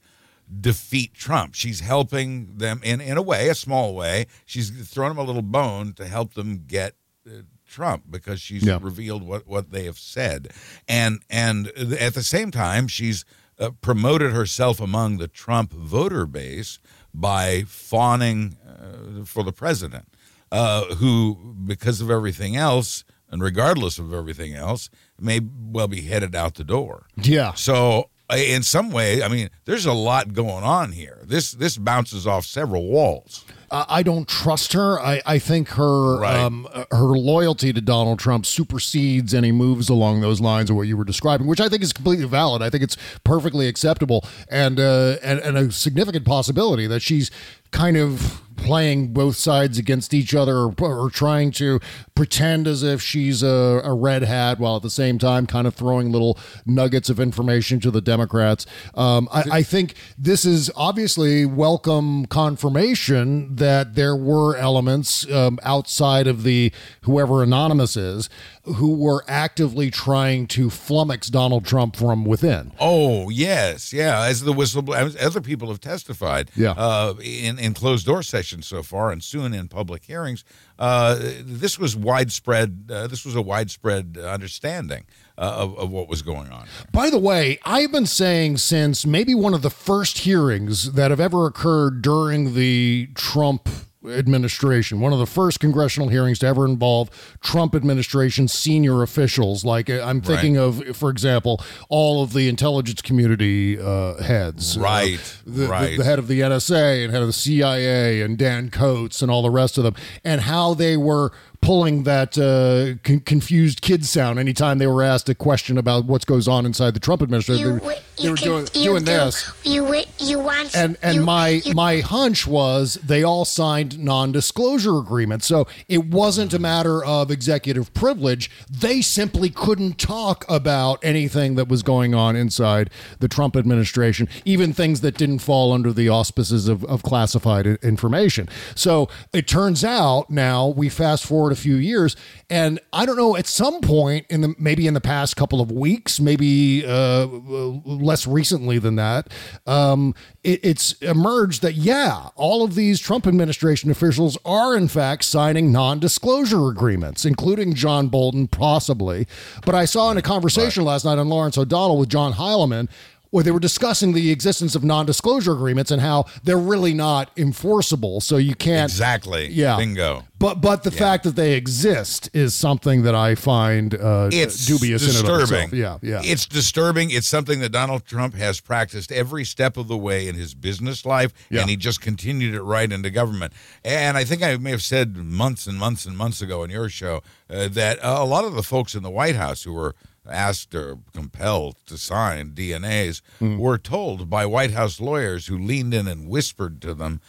[0.61, 1.55] defeat Trump.
[1.55, 4.26] She's helping them in, in a way, a small way.
[4.44, 6.94] She's thrown them a little bone to help them get
[7.26, 7.40] uh,
[7.77, 8.79] Trump because she's Yeah.
[8.81, 10.41] revealed what, what they have said.
[10.89, 11.68] And and
[12.09, 13.24] at the same time, she's
[13.59, 16.79] uh, promoted herself among the Trump voter base
[17.12, 20.07] by fawning uh, for the president,
[20.53, 25.41] uh, who, because of everything else, and regardless of everything else, may
[25.72, 27.07] well be headed out the door.
[27.22, 27.55] Yeah.
[27.55, 31.18] So uh, in some way, I mean, there's a lot going on here.
[31.24, 33.45] This this bounces off several walls.
[33.71, 35.01] Uh, I don't trust her.
[35.01, 36.37] I, I think her Right.
[36.37, 40.97] um, her loyalty to Donald Trump supersedes any moves along those lines of what you
[40.97, 42.62] were describing, which I think is completely valid.
[42.62, 47.31] I think it's perfectly acceptable and uh, and, and a significant possibility that she's
[47.73, 51.78] kind of playing both sides against each other or, or trying to
[52.14, 55.74] pretend as if she's a, a red hat while at the same time kind of
[55.74, 58.64] throwing little nuggets of information to the Democrats.
[58.94, 66.26] Um, I, I think this is obviously welcome confirmation that there were elements um, outside
[66.26, 68.28] of the whoever anonymous is
[68.64, 72.72] who were actively trying to flummox Donald Trump from within.
[72.80, 74.24] Oh yes, yeah.
[74.24, 76.72] As the whistleblower, as other people have testified, Yeah.
[76.72, 80.44] uh, in in closed door sessions so far, and soon in public hearings,
[80.78, 82.88] uh, this was widespread.
[82.90, 85.05] Uh, this was a widespread understanding
[85.38, 86.66] uh, of, of what was going on.
[86.92, 91.20] By the way, I've been saying since maybe one of the first hearings that have
[91.20, 93.68] ever occurred during the Trump
[94.09, 97.11] administration, one of the first congressional hearings to ever involve
[97.42, 99.64] Trump administration senior officials.
[99.64, 104.76] Like uh, I'm thinking of, for example, all of the intelligence community uh, heads.
[104.76, 105.98] Uh, Right, the, the- right.
[105.98, 109.42] the head of the NSA and head of the CIA and Dan Coats and all
[109.42, 109.94] the rest of them,
[110.24, 111.32] and how they were
[111.67, 116.25] pulling that uh, con- confused kid sound anytime they were asked a question about what
[116.27, 117.67] goes on inside the Trump administration.
[117.75, 119.51] You, they, they were doing, you doing do- this.
[119.64, 124.97] You you want And and you- my you- my hunch was they all signed non-disclosure
[124.99, 125.47] agreements.
[125.47, 128.49] So it wasn't a matter of executive privilege.
[128.71, 134.73] They simply couldn't talk about anything that was going on inside the Trump administration, even
[134.73, 138.49] things that didn't fall under the auspices of, of classified information.
[138.77, 142.16] So it turns out now we fast forward a few years,
[142.50, 145.72] and I don't know at some point in the maybe in the past couple of
[145.72, 149.32] weeks, maybe uh, less recently than that,
[149.66, 155.24] um, it, it's emerged that yeah, all of these Trump administration officials are in fact
[155.24, 159.26] signing non-disclosure agreements, including John Bolton, possibly.
[159.64, 162.88] But I saw in a conversation last night on Lawrence O'Donnell with John Heilemann
[163.31, 168.20] where they were discussing the existence of non-disclosure agreements and how they're really not enforceable.
[168.20, 169.49] So you can't Exactly.
[169.49, 169.77] Yeah.
[169.77, 170.24] Bingo.
[170.39, 175.03] But but the fact that they exist is something that I find uh, It's dubious
[175.03, 175.70] and disturbing.
[175.79, 176.20] Yeah, yeah.
[176.22, 177.11] It's disturbing.
[177.11, 181.07] It's something that Donald Trump has practiced every step of the way in his business
[181.07, 181.62] life, Yeah.
[181.62, 183.55] and he just continued it right into government.
[183.83, 186.91] And I think I may have said months and months and months ago in your
[186.91, 189.95] show uh, that uh, a lot of the folks in the White House who were
[190.31, 193.59] asked or compelled to sign DNAs Hmm.
[193.59, 197.20] were told by White House lawyers who leaned in and whispered to them.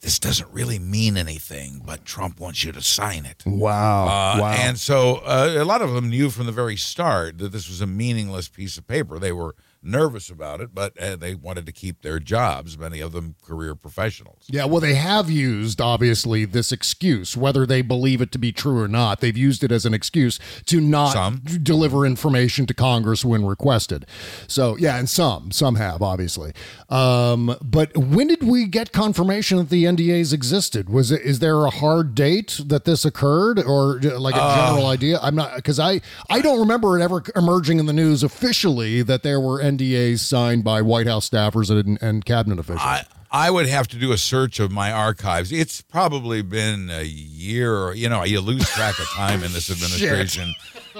[0.00, 3.44] This doesn't really mean anything, but Trump wants you to sign it.
[3.46, 4.04] Wow.
[4.06, 4.52] Uh, wow.
[4.52, 7.80] And so uh, a lot of them knew from the very start that this was
[7.80, 9.20] a meaningless piece of paper.
[9.20, 13.12] They were nervous about it, but uh, they wanted to keep their jobs, many of
[13.12, 14.44] them career professionals.
[14.48, 18.80] Yeah, well, they have used obviously this excuse, whether they believe it to be true
[18.80, 19.20] or not.
[19.20, 21.42] They've used it as an excuse to not Some.
[21.62, 24.06] deliver information to Congress when requested.
[24.46, 26.52] So, yeah, and some, some have obviously.
[26.88, 30.90] Um, but when did we get confirmation that the NDAs existed?
[30.90, 34.86] Was it is there a hard date that this occurred, or uh, like a general
[34.86, 35.18] idea?
[35.22, 39.22] I'm not because I I don't remember it ever emerging in the news officially that
[39.22, 39.71] there were NDAs
[40.18, 42.80] signed by White House staffers and, and cabinet officials.
[42.82, 45.52] I, I would have to do a search of my archives.
[45.52, 49.70] It's probably been a year, or, you know, you lose track of time in this
[49.72, 50.52] administration.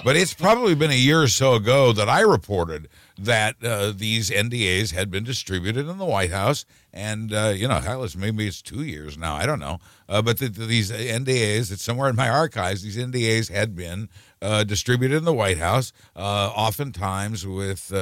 [0.02, 4.30] but it's probably been a year or so ago that I reported that uh, these
[4.30, 8.46] NDAs had been distributed in the White House, and uh, you know, hell, it's maybe
[8.46, 9.34] it's two years now.
[9.34, 12.82] I don't know, uh, but the, the, these NDAs, it's somewhere in my archives.
[12.82, 14.08] These NDAs had been
[14.40, 17.92] uh, distributed in the White House, uh, oftentimes with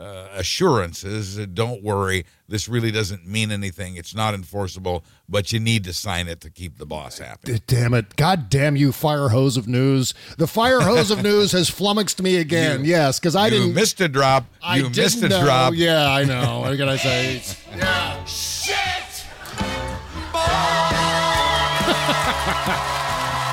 [0.00, 3.96] uh, assurances don't worry, this really doesn't mean anything.
[3.96, 7.60] It's not enforceable, but you need to sign it to keep the boss happy.
[7.66, 8.16] Damn it.
[8.16, 10.14] God damn you, fire hose of news.
[10.38, 12.80] The fire hose of news has flummoxed me again.
[12.84, 13.74] You- yes, because I you didn't.
[13.74, 14.46] missed a drop.
[14.62, 15.42] I You missed a know.
[15.44, 15.74] drop.
[15.76, 16.60] Yeah, I know.
[16.60, 17.42] What can I say?
[17.76, 18.24] yeah.
[18.24, 18.76] Shit!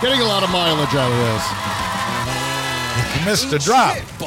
[0.02, 1.42] Getting a lot of mileage out of
[3.20, 3.98] You missed a drop.
[4.20, 4.27] Bob.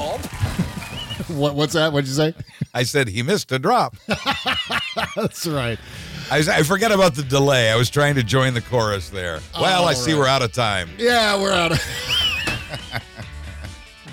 [1.36, 1.92] What, what's that?
[1.92, 2.34] What'd you say?
[2.74, 3.96] I said he missed a drop.
[5.16, 5.78] That's right.
[6.30, 7.70] I, I forget about the delay.
[7.70, 9.40] I was trying to join the chorus there.
[9.58, 10.90] Well, I All see we're out of time.
[10.98, 11.78] Yeah, we're out of.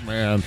[0.07, 0.41] Man.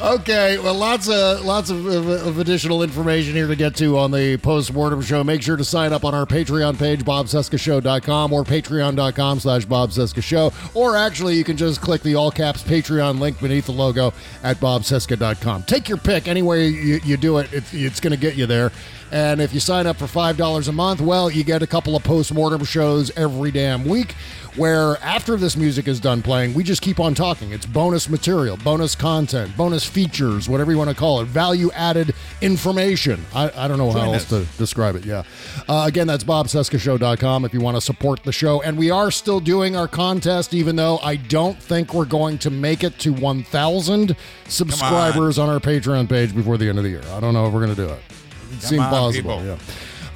[0.00, 4.10] Okay, well, lots of lots of, of, of additional information here to get to on
[4.10, 5.22] the post-mortem show.
[5.22, 10.74] Make sure to sign up on our Patreon page, bobcescashow.com or patreon.com slash bobcescashow.
[10.74, 14.12] Or actually, you can just click the all-caps Patreon link beneath the logo
[14.42, 15.62] at bobcesca.com.
[15.64, 16.26] Take your pick.
[16.26, 18.72] Any way you, you do it, it's, it's going to get you there.
[19.12, 22.02] And if you sign up for $5 a month, well, you get a couple of
[22.02, 24.14] post-mortem shows every damn week
[24.56, 27.52] where after this music is done playing, we just keep on talking.
[27.52, 32.14] It's bonus material, bonus content, bonus features, whatever you want to call it, value added
[32.40, 33.24] information.
[33.34, 35.04] I, I don't know how Join else to describe it.
[35.04, 35.22] Yeah.
[35.68, 38.60] Uh, again, that's bobcescashow.com if you want to support the show.
[38.62, 42.50] And we are still doing our contest, even though I don't think we're going to
[42.50, 44.16] make it to 1,000
[44.48, 45.48] subscribers on.
[45.48, 47.02] our Patreon page before the end of the year.
[47.12, 47.98] I don't know if we're going to do it.
[47.98, 49.38] It Come seems on, possible.
[49.38, 49.44] people.
[49.44, 49.58] Yeah.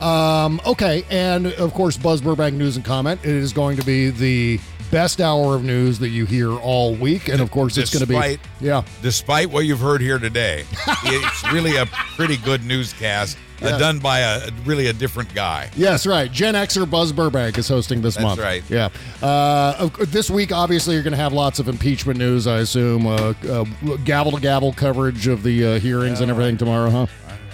[0.01, 3.21] Um, okay, and of course, Buzz Burbank News and Comment.
[3.25, 4.61] It is going to be the
[4.91, 8.07] best hour of news that you hear all week, and of course, it's going to
[8.07, 8.83] be Despite- yeah.
[9.03, 10.65] Despite what you've heard here today,
[11.05, 15.71] it's really a pretty good newscast uh, done by a really a different guy.
[15.77, 16.31] Yes, right.
[16.31, 18.41] Gen Xer Buzz Burbank is hosting this That's month.
[18.41, 18.63] right.
[18.69, 18.91] Yeah.
[19.23, 22.47] Uh, this week, obviously, you're going to have lots of impeachment news.
[22.47, 23.65] I assume uh, uh,
[24.05, 27.07] gavel to gavel coverage of the uh, hearings and everything tomorrow, huh?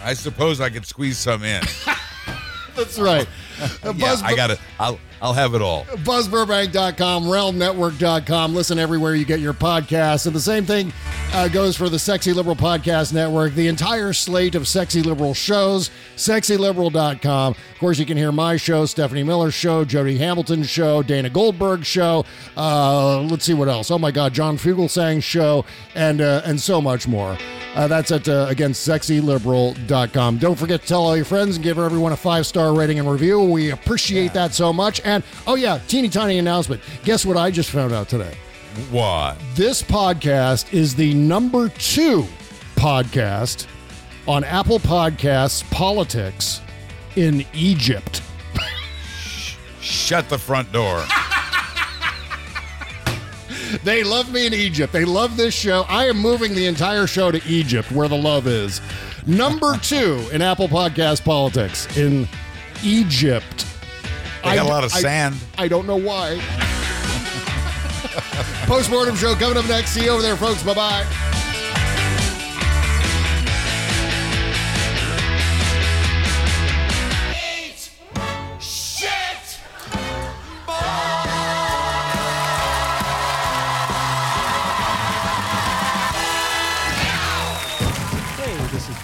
[0.05, 1.62] I suppose I could squeeze some in.
[2.74, 3.27] That's right.
[3.97, 4.59] yeah, I got it.
[4.78, 5.85] I'll I'll have it all.
[5.85, 8.55] buzzburbank.com, realmnetwork.com.
[8.55, 10.27] Listen everywhere you get your podcasts.
[10.27, 10.93] And the same thing
[11.32, 13.55] uh, goes for the Sexy Liberal Podcast Network.
[13.55, 17.53] The entire slate of Sexy Liberal shows, sexyliberal.com.
[17.53, 21.86] Of course, you can hear my show, Stephanie Miller's show, Jody Hamilton's show, Dana Goldberg's
[21.86, 22.24] show.
[22.57, 23.93] Uh, let's see what else.
[23.93, 27.39] Oh my God, John Fugelsang's show, and uh, and so much more.
[27.74, 30.39] Uh, that's at, uh, again, sexyliberal.com.
[30.39, 33.11] Don't forget to tell all your friends and give everyone a five star rating and
[33.11, 33.40] review.
[33.40, 35.01] We appreciate that so much.
[35.47, 36.80] Oh, yeah, teeny tiny announcement.
[37.05, 38.34] Guess what I just found out today?
[38.90, 39.36] What?
[39.55, 42.26] This podcast is the number two
[42.76, 43.66] podcast
[44.26, 46.60] on Apple Podcasts Politics
[47.16, 48.22] in Egypt.
[49.80, 51.05] Shut the front door.
[53.84, 54.93] They love me in Egypt.
[54.93, 55.86] They love this show.
[55.89, 58.82] I am moving the entire show to Egypt, where the love is.
[59.26, 62.28] Number two in Apple Podcast Politics in
[62.84, 63.66] Egypt.
[64.44, 65.36] They got a lot of I- sand.
[65.59, 66.36] I don't know why.
[68.66, 69.90] Postmortem show coming up next.
[69.93, 70.62] See you over there, folks.
[70.62, 71.31] Bye bye.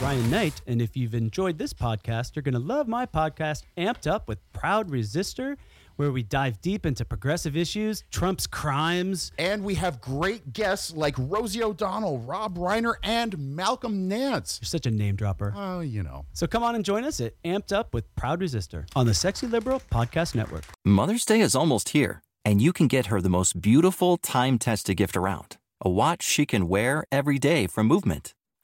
[0.09, 3.05] This is Ryan Knight, and if you've enjoyed this podcast, you're going to love my
[3.05, 5.59] podcast, Amped Up with Proud Resister,
[5.97, 9.33] where we dive deep into progressive issues, Trump's crimes.
[9.39, 14.59] And we have great guests like Rosie O'Donnell, Rob Reiner, and Malcolm Nance.
[14.63, 15.53] You're such a name dropper.
[15.55, 16.25] Oh, you know.
[16.33, 19.47] So come on and join us at Amped Up with Proud Resister on the Sexy
[19.47, 20.65] Liberal Podcast Network.
[20.87, 24.97] Mother's Day is almost here, and you can get her the most beautiful time tested
[24.97, 28.35] gift around a watch she can wear every day from Movement.